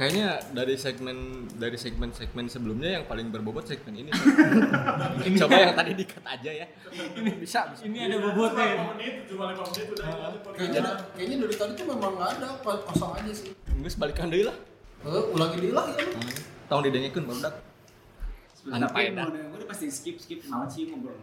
Kayaknya 0.00 0.40
dari 0.56 0.80
segmen 0.80 1.16
dari 1.52 1.76
segmen-segmen 1.76 2.48
sebelumnya 2.48 2.96
yang 2.96 3.04
paling 3.04 3.28
berbobot 3.28 3.68
segmen 3.68 4.00
ini. 4.00 4.08
Coba 5.40 5.60
yang 5.60 5.76
tadi 5.76 5.92
dikat 5.92 6.24
aja 6.24 6.50
ya. 6.56 6.66
Ini 6.88 7.36
bisa, 7.36 7.68
bisa. 7.68 7.84
Ini 7.84 8.08
ada 8.08 8.16
bobotnya. 8.18 8.64
lima 8.64 8.96
menit 8.96 9.28
cuma 9.28 9.52
lima 9.52 9.60
menit 9.60 9.86
udah 9.92 10.08
kayaknya 10.56 10.80
kayaknya 11.12 11.36
dari 11.44 11.52
tadi 11.54 11.72
tuh 11.76 11.86
memang 11.86 12.16
nggak 12.16 12.30
ada 12.32 12.48
ko- 12.64 12.80
kosong 12.82 13.12
aja 13.12 13.28
sih 13.30 13.52
Geus 13.52 13.96
balikan 13.96 14.32
deui 14.32 14.48
lah. 14.48 14.56
eh, 15.00 15.24
ulangi 15.36 15.56
deh 15.60 15.72
lah 15.72 15.84
ya 15.92 16.00
lu. 16.00 16.16
Tong 16.64 16.80
didengekeun 16.80 17.24
baru 17.28 17.40
dak. 17.44 17.54
Anak 18.72 18.88
faedah. 18.90 19.28
Gue 19.28 19.56
udah 19.56 19.68
pasti 19.68 19.92
skip 19.92 20.16
skip 20.16 20.48
naon 20.48 20.64
sih 20.64 20.88
ngobrol. 20.88 21.12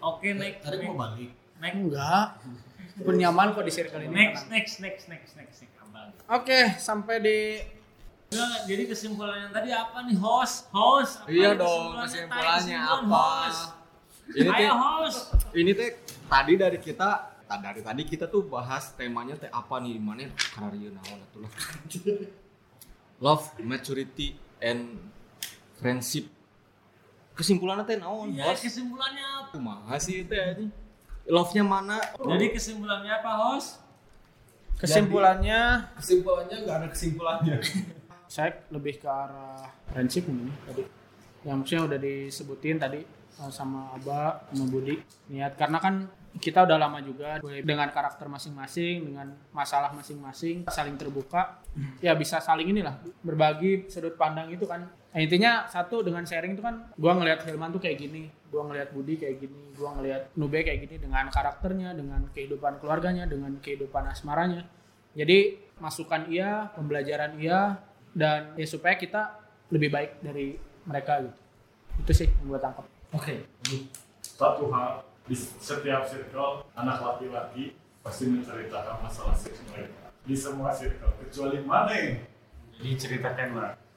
Oke, 0.00 0.28
next. 0.32 0.68
Erik 0.68 0.84
mau 0.86 1.00
balik 1.00 1.32
Next. 1.58 1.74
Enggak. 1.74 2.26
Pun 2.98 3.14
nyaman 3.14 3.50
kok 3.50 3.62
di 3.62 3.72
circle 3.72 3.98
ini. 4.00 4.12
Next, 4.12 4.46
next, 4.46 4.78
next, 4.78 5.08
next, 5.08 5.32
next, 5.34 5.58
next. 5.58 5.77
Oke, 6.28 6.76
sampai 6.76 7.16
di 7.18 7.38
Enggak, 8.28 8.68
jadi 8.68 8.82
kesimpulannya 8.84 9.48
tadi 9.48 9.72
apa 9.72 10.04
nih 10.04 10.16
host? 10.16 10.68
Host. 10.68 11.24
apa 11.24 11.32
Iya 11.32 11.56
dong, 11.56 11.96
kesimpulannya 11.96 12.04
kesimpulan 12.04 12.84
apa? 12.84 13.16
host. 13.40 13.62
Ini 14.28 14.48
teh 14.50 14.60
Ayo 14.60 14.74
host. 14.76 15.20
ini 15.56 15.70
teh 15.72 15.88
tadi 16.28 16.52
dari 16.54 16.76
kita 16.76 17.08
ta- 17.40 17.56
dari 17.56 17.80
tadi 17.80 18.02
kita 18.04 18.28
tuh 18.28 18.44
bahas 18.44 18.92
temanya 18.92 19.32
teh 19.34 19.48
apa 19.48 19.80
nih 19.80 19.96
mana 19.96 20.28
karya 20.52 20.92
naon 20.92 21.18
atuh 21.24 21.40
lah. 21.40 21.52
Love, 23.24 23.48
maturity 23.58 24.36
and 24.60 25.00
friendship. 25.74 26.28
Kesimpulannya 27.32 27.82
teh 27.82 27.96
naon? 27.96 28.30
Ya, 28.30 28.44
Host? 28.46 28.68
kesimpulannya 28.68 29.24
apa? 29.24 29.56
Kumaha 29.56 29.96
sih 29.96 30.28
teh 30.28 30.36
ini? 30.52 30.68
Love-nya 31.24 31.64
mana? 31.64 31.96
Jadi 32.14 32.46
kesimpulannya 32.52 33.12
apa 33.14 33.32
host? 33.38 33.80
Kesimpulannya 34.78 35.90
kesimpulannya 35.98 36.56
nggak 36.64 36.76
ada 36.78 36.88
kesimpulannya 36.88 37.56
saya 38.28 38.60
lebih 38.68 39.00
ke 39.00 39.08
arah 39.08 39.64
prinsip 39.88 40.28
mungkin 40.28 40.52
ya, 40.52 40.56
tadi. 40.68 40.82
Yang 41.48 41.56
maksudnya 41.64 41.82
udah 41.88 41.98
disebutin 41.98 42.76
tadi 42.76 43.00
eh, 43.40 43.50
sama 43.50 43.96
Aba, 43.96 44.44
sama 44.52 44.64
Budi. 44.68 45.00
Niat 45.32 45.56
karena 45.56 45.80
kan 45.80 45.94
kita 46.38 46.68
udah 46.68 46.76
lama 46.76 47.00
juga 47.02 47.40
dengan 47.64 47.88
karakter 47.90 48.28
masing-masing, 48.30 49.10
dengan 49.10 49.32
masalah 49.50 49.90
masing-masing, 49.96 50.68
saling 50.68 50.94
terbuka. 51.00 51.64
Ya 52.04 52.12
bisa 52.14 52.38
saling 52.38 52.68
inilah 52.68 53.00
berbagi 53.24 53.88
sudut 53.88 54.14
pandang 54.14 54.52
itu 54.52 54.68
kan. 54.68 54.86
Nah, 55.18 55.26
intinya 55.26 55.66
satu 55.66 56.06
dengan 56.06 56.22
sharing 56.22 56.54
itu 56.54 56.62
kan 56.62 56.94
gua 56.94 57.18
ngelihat 57.18 57.42
Hilman 57.42 57.74
tuh 57.74 57.82
kayak 57.82 57.98
gini, 57.98 58.30
gua 58.54 58.70
ngelihat 58.70 58.94
Budi 58.94 59.18
kayak 59.18 59.42
gini, 59.42 59.74
gua 59.74 59.98
ngelihat 59.98 60.30
Nube 60.38 60.62
kayak 60.62 60.78
gini 60.86 60.94
dengan 60.94 61.26
karakternya, 61.26 61.90
dengan 61.90 62.22
kehidupan 62.30 62.78
keluarganya, 62.78 63.26
dengan 63.26 63.58
kehidupan 63.58 64.06
asmaranya. 64.14 64.62
Jadi 65.18 65.58
masukan 65.82 66.30
iya, 66.30 66.70
pembelajaran 66.70 67.34
iya, 67.34 67.82
dan 68.14 68.54
ya 68.54 68.62
supaya 68.70 68.94
kita 68.94 69.42
lebih 69.74 69.90
baik 69.90 70.22
dari 70.22 70.54
mereka 70.86 71.18
gitu. 71.26 71.38
Itu 71.98 72.12
sih 72.14 72.30
yang 72.30 72.54
gue 72.54 72.60
tangkap. 72.62 72.86
Oke. 73.10 73.42
satu 74.22 74.70
hal 74.70 75.02
di 75.26 75.34
setiap 75.34 76.06
circle 76.06 76.62
anak 76.78 77.02
laki-laki 77.02 77.74
pasti 78.06 78.30
menceritakan 78.30 79.02
masalah 79.02 79.34
seks 79.34 79.66
mereka 79.74 80.14
di 80.22 80.38
semua 80.38 80.70
circle 80.70 81.10
kecuali 81.26 81.58
mana 81.66 81.90
Jadi 82.78 82.90
ceritakan 82.94 83.58
lah. 83.58 83.87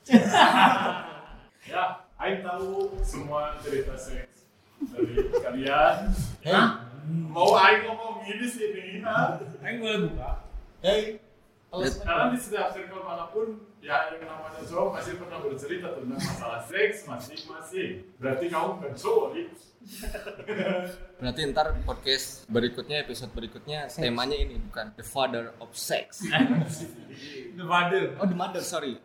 Ya 1.72 1.84
Aing 2.18 2.42
tahu 2.42 2.90
semua 3.06 3.58
cerita 3.62 3.94
seks 3.98 4.50
dari 4.94 5.30
kalian 5.42 6.10
hey 6.42 6.58
mau 7.30 7.54
Aing 7.54 7.86
ngomong 7.86 8.26
gini 8.26 8.46
sih 8.50 8.74
nih 8.74 9.06
ha? 9.06 9.38
Ayo 9.62 9.76
boleh 9.78 10.00
buka. 10.10 10.32
hey 10.82 11.22
karena 11.72 12.36
di 12.36 12.38
setiap 12.42 12.76
circle 12.76 13.00
mana 13.00 13.32
pun 13.32 13.56
ya 13.80 14.12
yang 14.12 14.28
namanya 14.28 14.60
cowok 14.68 15.00
masih 15.00 15.16
pernah 15.16 15.40
bercerita 15.40 15.88
tentang 15.96 16.20
masalah 16.20 16.62
seks 16.68 17.08
masing-masing 17.08 18.04
berarti 18.20 18.46
kamu 18.52 18.68
bukan 18.78 18.94
cowok 18.98 19.28
nih 19.38 19.48
Berarti 21.18 21.42
ntar 21.50 21.74
podcast 21.90 22.46
berikutnya 22.46 23.02
episode 23.02 23.34
berikutnya 23.34 23.90
temanya 23.90 24.38
ini 24.38 24.62
bukan 24.70 24.94
the 24.94 25.02
father 25.02 25.58
of 25.58 25.74
sex. 25.74 26.22
The 27.58 27.66
mother. 27.66 28.14
Oh 28.22 28.30
the 28.30 28.38
mother 28.38 28.62
sorry, 28.62 29.02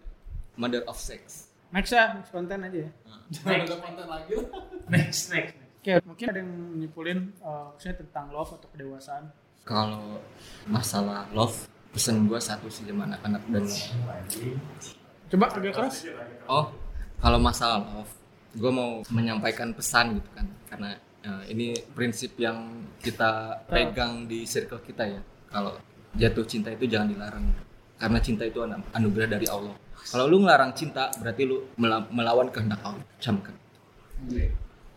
mother 0.57 0.83
of 0.85 0.97
sex. 0.97 1.49
Next 1.69 1.91
ya, 1.91 2.15
next 2.15 2.31
konten 2.31 2.59
aja 2.59 2.79
ya. 2.79 2.91
jangan 3.29 3.61
ada 3.61 3.77
konten 3.77 4.07
lagi 4.07 4.33
lah 4.39 4.47
Next, 4.87 5.29
next. 5.29 5.55
Oke, 5.77 5.93
mungkin 6.03 6.27
ada 6.27 6.39
yang 6.39 6.53
nyimpulin 6.77 7.19
uh, 7.41 7.71
maksudnya 7.71 7.97
tentang 8.01 8.31
love 8.31 8.51
atau 8.51 8.69
kedewasaan. 8.69 9.31
Kalau 9.63 10.23
masalah 10.65 11.27
love, 11.31 11.55
pesan 11.91 12.27
gue 12.27 12.39
satu 12.39 12.67
sih 12.67 12.83
sama 12.85 13.07
anak-anak 13.07 13.43
dan 13.49 13.65
Coba 15.27 15.51
agak 15.51 15.75
keras. 15.75 16.07
oh 16.47 16.71
kalau 17.19 17.39
masalah 17.41 17.83
love, 17.83 18.13
gue 18.53 18.71
mau 18.71 19.03
menyampaikan 19.09 19.73
pesan 19.73 20.19
gitu 20.19 20.31
kan, 20.33 20.47
karena 20.67 20.91
eh, 21.21 21.43
ini 21.51 21.67
prinsip 21.91 22.37
yang 22.37 22.71
kita 22.99 23.63
pegang 23.67 24.27
di 24.27 24.45
circle 24.45 24.79
kita 24.81 25.03
ya. 25.03 25.21
Kalau 25.49 25.75
jatuh 26.15 26.45
cinta 26.45 26.71
itu 26.71 26.87
jangan 26.87 27.09
dilarang, 27.11 27.47
karena 27.97 28.19
cinta 28.21 28.43
itu 28.43 28.61
anu- 28.61 28.87
anugerah 28.93 29.29
dari 29.29 29.47
Allah. 29.47 29.75
Kalau 30.07 30.25
lu 30.27 30.39
ngelarang 30.41 30.71
cinta, 30.73 31.11
berarti 31.19 31.43
lu 31.43 31.67
mela- 31.75 32.07
melawan 32.09 32.49
kehendak 32.49 32.79
Allah. 32.81 33.03
Camkan. 33.19 33.55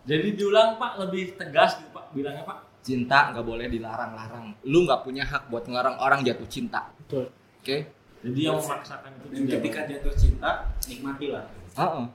Jadi 0.06 0.28
diulang 0.34 0.78
Pak, 0.78 0.98
lebih 1.00 1.36
tegas 1.36 1.78
gitu 1.78 1.90
Pak 1.92 2.14
bilangnya 2.14 2.42
Pak. 2.44 2.58
Cinta 2.82 3.30
nggak 3.30 3.46
boleh 3.46 3.68
dilarang-larang. 3.68 4.56
Lu 4.66 4.88
nggak 4.88 5.04
punya 5.04 5.22
hak 5.22 5.50
buat 5.50 5.68
ngelarang 5.68 6.00
orang 6.00 6.24
jatuh 6.24 6.48
cinta. 6.48 6.90
Betul. 7.06 7.30
Oke? 7.60 7.78
Jadi 8.20 8.40
yang 8.42 8.60
memaksakan 8.60 9.12
itu 9.16 9.26
Dan 9.32 9.44
ketika 9.48 9.80
jatuh 9.86 10.14
cinta, 10.16 10.52
nikmatilah. 10.88 11.46
Heeh. 11.76 12.06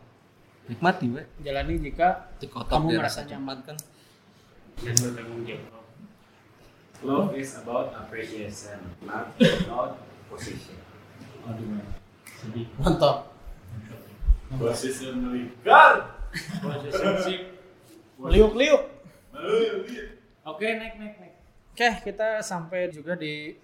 Nikmati 0.64 1.07
we. 1.12 1.22
Jalani 1.44 1.76
jika 1.76 2.33
Cek 2.40 2.50
otot 2.50 2.72
Kamu 2.72 2.96
merasa 2.96 3.20
rasa 3.20 3.28
cepat 3.28 3.59
kan. 3.68 3.76
dan 4.74 4.94
bertanggung 4.98 5.42
jawab. 5.46 5.85
Love 7.04 7.37
is 7.37 7.52
about 7.61 7.92
appreciation, 7.92 8.80
not 9.04 9.37
about 9.37 10.00
position. 10.26 10.80
Aduh. 11.44 11.78
Mantap 12.78 13.35
posisi 14.54 15.11
liuk-liuk. 18.20 18.83
Oke, 20.44 20.68
next, 20.78 20.96
next, 21.00 21.18
next. 21.20 21.38
Oke, 21.74 21.88
kita 22.07 22.38
sampai 22.44 22.92
juga 22.92 23.18
di 23.18 23.57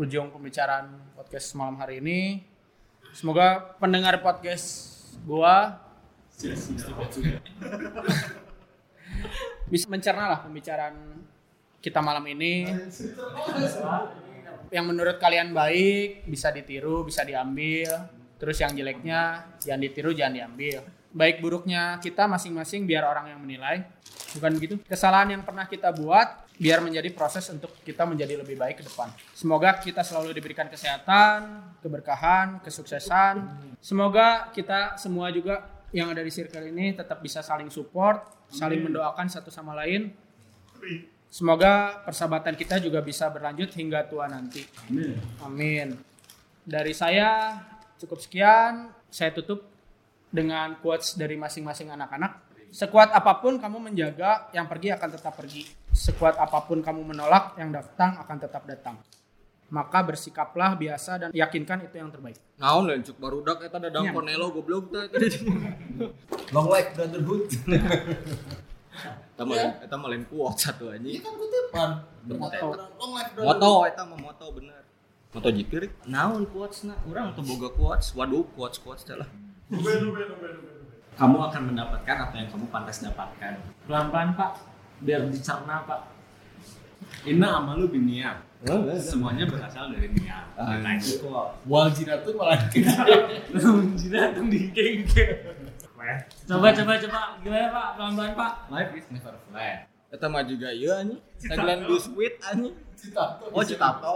ujung 0.00 0.32
pembicaraan 0.32 1.14
podcast 1.14 1.54
malam 1.54 1.78
hari 1.78 2.00
ini. 2.02 2.42
Semoga 3.12 3.76
pendengar 3.76 4.18
podcast 4.24 4.98
gua 5.22 5.78
bisa 9.70 9.86
mencerna 9.86 10.32
lah 10.32 10.40
pembicaraan 10.42 10.96
kita 11.78 12.00
malam 12.02 12.24
ini. 12.26 12.66
Yang 14.72 14.84
menurut 14.88 15.16
kalian 15.20 15.52
baik 15.52 16.24
bisa 16.24 16.48
ditiru, 16.48 17.04
bisa 17.04 17.22
diambil. 17.28 18.08
Terus 18.40 18.56
yang 18.58 18.72
jeleknya 18.72 19.52
jangan 19.60 19.80
ditiru, 19.84 20.10
jangan 20.16 20.34
diambil. 20.34 20.80
Baik 21.12 21.44
buruknya 21.44 22.00
kita 22.00 22.24
masing-masing 22.24 22.88
biar 22.88 23.04
orang 23.04 23.36
yang 23.36 23.40
menilai. 23.44 23.84
Bukan 24.32 24.56
begitu? 24.56 24.74
Kesalahan 24.88 25.36
yang 25.36 25.44
pernah 25.44 25.68
kita 25.68 25.92
buat 25.92 26.48
biar 26.56 26.80
menjadi 26.80 27.12
proses 27.12 27.44
untuk 27.52 27.76
kita 27.84 28.08
menjadi 28.08 28.40
lebih 28.40 28.56
baik 28.56 28.80
ke 28.80 28.84
depan. 28.88 29.12
Semoga 29.36 29.76
kita 29.76 30.00
selalu 30.00 30.32
diberikan 30.32 30.72
kesehatan, 30.72 31.68
keberkahan, 31.84 32.64
kesuksesan. 32.64 33.44
Semoga 33.76 34.48
kita 34.56 34.96
semua 34.96 35.28
juga 35.28 35.68
yang 35.92 36.08
ada 36.08 36.24
di 36.24 36.32
circle 36.32 36.72
ini 36.72 36.96
tetap 36.96 37.20
bisa 37.20 37.44
saling 37.44 37.68
support, 37.68 38.24
saling 38.48 38.80
mendoakan 38.80 39.28
satu 39.28 39.52
sama 39.52 39.76
lain. 39.76 40.08
Semoga 41.32 42.04
persahabatan 42.04 42.52
kita 42.52 42.76
juga 42.76 43.00
bisa 43.00 43.24
berlanjut 43.32 43.72
hingga 43.72 44.04
tua 44.04 44.28
nanti. 44.28 44.68
Amin. 45.40 45.96
Dari 46.60 46.92
saya 46.92 47.56
cukup 47.96 48.20
sekian. 48.20 48.92
Saya 49.08 49.32
tutup 49.32 49.64
dengan 50.28 50.76
quotes 50.84 51.16
dari 51.16 51.40
masing-masing 51.40 51.88
anak-anak. 51.88 52.52
Sekuat 52.68 53.16
apa 53.16 53.40
pun 53.40 53.56
kamu 53.56 53.92
menjaga, 53.92 54.52
yang 54.52 54.68
pergi 54.68 54.92
akan 54.92 55.08
tetap 55.08 55.32
pergi. 55.32 55.64
Sekuat 55.92 56.36
apa 56.36 56.64
pun 56.68 56.84
kamu 56.84 57.00
menolak, 57.12 57.56
yang 57.56 57.72
datang 57.72 58.16
akan 58.20 58.36
tetap 58.36 58.64
datang. 58.68 58.96
Maka 59.72 60.04
bersikaplah 60.04 60.76
biasa 60.76 61.16
dan 61.16 61.28
yakinkan 61.32 61.84
itu 61.88 61.96
yang 61.96 62.12
terbaik. 62.12 62.36
Naon 62.60 62.88
lain 62.88 63.00
cuk 63.04 63.16
barudak 63.16 63.64
eta 63.64 63.80
dadang 63.80 64.04
Nya. 64.08 64.12
Cornelo 64.12 64.52
goblok 64.52 64.92
teh. 64.92 65.08
Long 66.56 66.68
life 66.68 66.92
brotherhood. 66.92 67.48
Eta 69.42 69.44
mah 69.44 69.56
lain- 69.56 69.78
eta 69.82 69.94
mah 69.96 70.08
lain 70.08 70.24
kuat 70.24 70.54
satu 70.56 70.84
Iya 70.86 70.94
anjing. 70.96 71.18
kan 71.18 71.32
kutipan. 71.34 71.90
Moto. 72.32 72.66
Moto 73.36 73.72
eta 73.84 74.02
mah 74.04 74.18
moto 74.20 74.46
bener. 74.54 74.82
Moto 75.32 75.48
GP 75.48 75.70
rek. 75.76 75.92
Naon 76.06 76.46
quotesna? 76.46 76.94
Urang 77.04 77.32
teu 77.32 77.42
boga 77.42 77.68
quotes. 77.68 78.12
Waduh, 78.12 78.46
quotes 78.52 78.78
quotes 78.78 79.02
teh 79.02 79.14
lah. 79.14 79.26
Kamu 81.12 81.36
akan 81.42 81.62
mendapatkan 81.68 82.16
apa 82.22 82.34
yang 82.34 82.48
kamu 82.48 82.66
pantas 82.68 83.00
dapatkan. 83.00 83.52
Pelan-pelan 83.84 84.32
Pak, 84.32 84.52
biar 85.00 85.26
dicerna 85.26 85.84
Pak. 85.84 86.00
Inna 87.24 87.58
amalu 87.58 87.90
biniat. 87.90 88.40
Semuanya 88.96 89.42
berasal 89.44 89.90
dari 89.90 90.06
niat. 90.08 90.54
Ah, 90.54 90.78
Nah 90.78 90.94
itu 90.94 91.18
kok. 91.20 91.58
Wal 91.66 91.90
jirat 91.90 92.22
tuh 92.22 92.32
malah 92.32 92.56
dikecil. 92.70 93.02
Jidat 93.92 94.38
tuh 96.02 96.14
dingke-dingke. 96.18 96.48
Coba 96.50 96.68
coba 96.74 96.92
coba 96.98 97.20
gimana 97.40 97.66
Pak? 97.70 97.86
Pelan-pelan 97.96 98.32
Pak. 98.34 98.52
Life 98.70 98.92
is 98.98 99.06
never 99.10 99.34
flat. 99.48 99.78
Eta 100.12 100.26
mah 100.28 100.44
juga 100.44 100.68
ieu 100.74 100.92
anjing. 100.92 101.20
Tagline 101.40 101.82
biskuit 101.88 102.34
anjing. 102.44 102.76
Citato. 102.98 103.48
Oh, 103.48 103.64
Citato. 103.64 104.14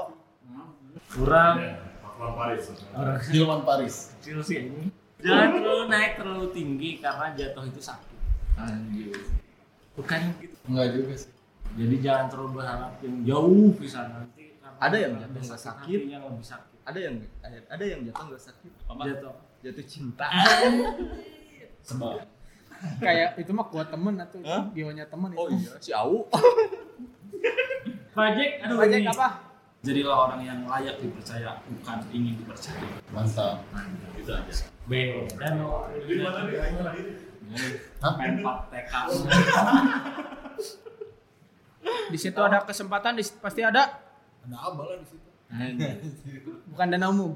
Kurang 1.08 1.56
Pakuan 2.04 2.32
Paris. 2.36 2.64
orang 2.96 3.18
Hilman 3.28 3.60
Paris. 3.64 3.94
kecil 4.20 4.38
sih 4.44 4.56
ini. 4.68 4.92
Jangan 5.20 5.48
terlalu 5.56 5.84
naik 5.88 6.12
terlalu 6.20 6.46
tinggi 6.52 6.90
karena 7.00 7.32
jatuh 7.32 7.64
itu 7.64 7.80
sakit. 7.80 8.18
Anjir. 8.60 9.16
Bukan 9.96 10.20
gitu. 10.40 10.56
Enggak 10.68 10.88
juga 10.92 11.14
sih. 11.16 11.32
Jadi 11.76 11.96
jangan 12.00 12.26
terlalu 12.28 12.50
berharap 12.60 12.92
yang 13.00 13.16
jauh 13.24 13.68
bisa 13.76 14.00
nanti. 14.08 14.56
karena 14.60 14.78
Ada 14.80 14.96
yang 14.96 15.12
jatuh 15.16 15.40
nggak 15.40 15.62
sakit 15.64 16.00
yang 16.08 16.22
lebih 16.28 16.46
sakit. 16.46 16.78
Ada 16.86 16.98
yang 17.00 17.14
ada, 17.40 17.58
ada 17.72 17.84
yang 17.84 18.00
jatuh 18.04 18.24
enggak 18.28 18.42
sakit. 18.44 18.72
Jatuh. 18.84 19.34
Jatuh 19.64 19.84
cinta. 19.88 20.26
Sebab 21.86 22.26
Kayak 23.00 23.40
itu 23.40 23.50
mah 23.56 23.66
kuat 23.72 23.88
temen 23.88 24.14
atau 24.20 24.36
Hah? 24.44 24.68
bionya 24.68 25.08
temen 25.08 25.32
itu. 25.32 25.40
Oh 25.40 25.48
iya, 25.48 25.72
si 25.80 25.90
Au. 25.96 26.28
Project, 28.12 28.52
aduh 28.64 28.76
Project 28.76 29.00
ini. 29.00 29.08
apa? 29.08 29.28
Jadilah 29.80 30.16
orang 30.28 30.40
yang 30.44 30.60
layak 30.68 30.96
dipercaya, 31.00 31.56
bukan 31.62 31.98
ingin 32.12 32.36
dipercaya. 32.36 32.84
Mantap. 33.12 33.64
itu 34.18 34.30
aja. 34.32 34.52
B 34.88 34.92
dan 35.40 35.62
Menpak 38.16 38.56
TK. 38.74 38.92
Di 42.10 42.18
situ 42.18 42.40
ada 42.42 42.58
kesempatan, 42.66 43.14
di 43.14 43.22
situ 43.24 43.38
pasti 43.38 43.62
ada. 43.62 44.02
Ada 44.44 44.56
abal 44.58 44.84
lah 44.90 44.98
di 45.00 45.06
situ. 45.06 45.28
Bukan 46.74 46.86
dana 46.90 47.06
umum. 47.08 47.32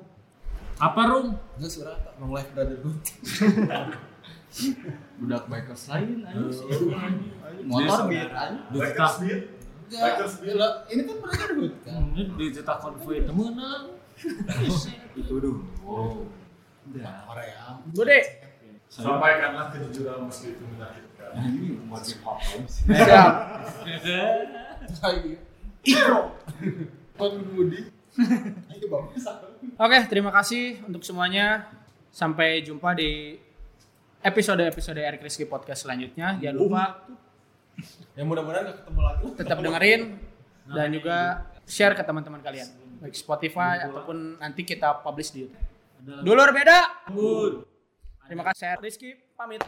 Apa 0.81 1.01
rum? 1.07 1.37
Enggak 1.61 1.71
surat 1.71 2.01
long 2.19 2.33
life 2.35 2.51
brotherhood. 2.53 2.99
Budak 5.21 5.45
bikers 5.47 5.85
lain 5.91 6.27
anjing. 6.27 6.51
Dia 6.51 7.67
Motor 7.67 8.01
bir 8.11 8.31
anjing. 8.35 8.67
Dicetak, 8.75 9.13
Enggak. 9.91 10.31
Gila, 10.39 10.69
ini 10.87 11.03
kan 11.03 11.17
brotherhood 11.19 11.75
kan. 11.83 12.03
ini 12.15 12.23
dicetak 12.39 12.79
konvoy 12.79 13.27
temenan. 13.27 13.99
Itu 15.19 15.35
dulu. 15.43 15.63
Oh. 15.83 16.23
Korea. 17.27 17.79
Bude. 17.91 18.21
Sampaikanlah 18.91 19.71
kejujuran 19.71 20.27
meski 20.27 20.51
itu 20.51 20.65
menyakitkan. 20.67 21.31
Ini 21.47 21.79
apa 21.87 21.97
sih? 22.03 22.19
Siap. 23.07 23.35
Ikro. 25.87 26.35
Pengemudi. 27.15 27.87
Ayo 28.67 28.87
bagus. 28.91 29.25
Oke, 29.79 29.99
terima 30.11 30.35
kasih 30.35 30.83
untuk 30.91 31.07
semuanya. 31.07 31.71
Sampai 32.11 32.67
jumpa 32.67 32.99
di 32.99 33.39
episode-episode 34.21 35.01
Eric 35.01 35.25
Rizky 35.25 35.49
Podcast 35.49 35.89
selanjutnya. 35.89 36.37
Jangan 36.41 36.57
lupa 36.57 36.85
Ya 38.13 38.23
mudah-mudahan 38.29 38.77
ketemu 38.77 39.01
lagi. 39.01 39.23
tetap 39.41 39.59
dengerin 39.65 40.01
dan 40.69 40.89
juga 40.93 41.17
share 41.65 41.97
ke 41.97 42.03
teman-teman 42.05 42.45
kalian. 42.45 42.69
Baik 43.01 43.17
Spotify 43.17 43.81
ataupun 43.89 44.37
nanti 44.37 44.61
kita 44.69 45.01
publish 45.01 45.33
di 45.33 45.49
YouTube. 45.49 45.65
Dulur 46.21 46.53
beda. 46.53 47.09
Terima 48.29 48.45
kasih, 48.45 48.61
saya 48.61 48.75
Rizky 48.77 49.17
pamit. 49.33 49.65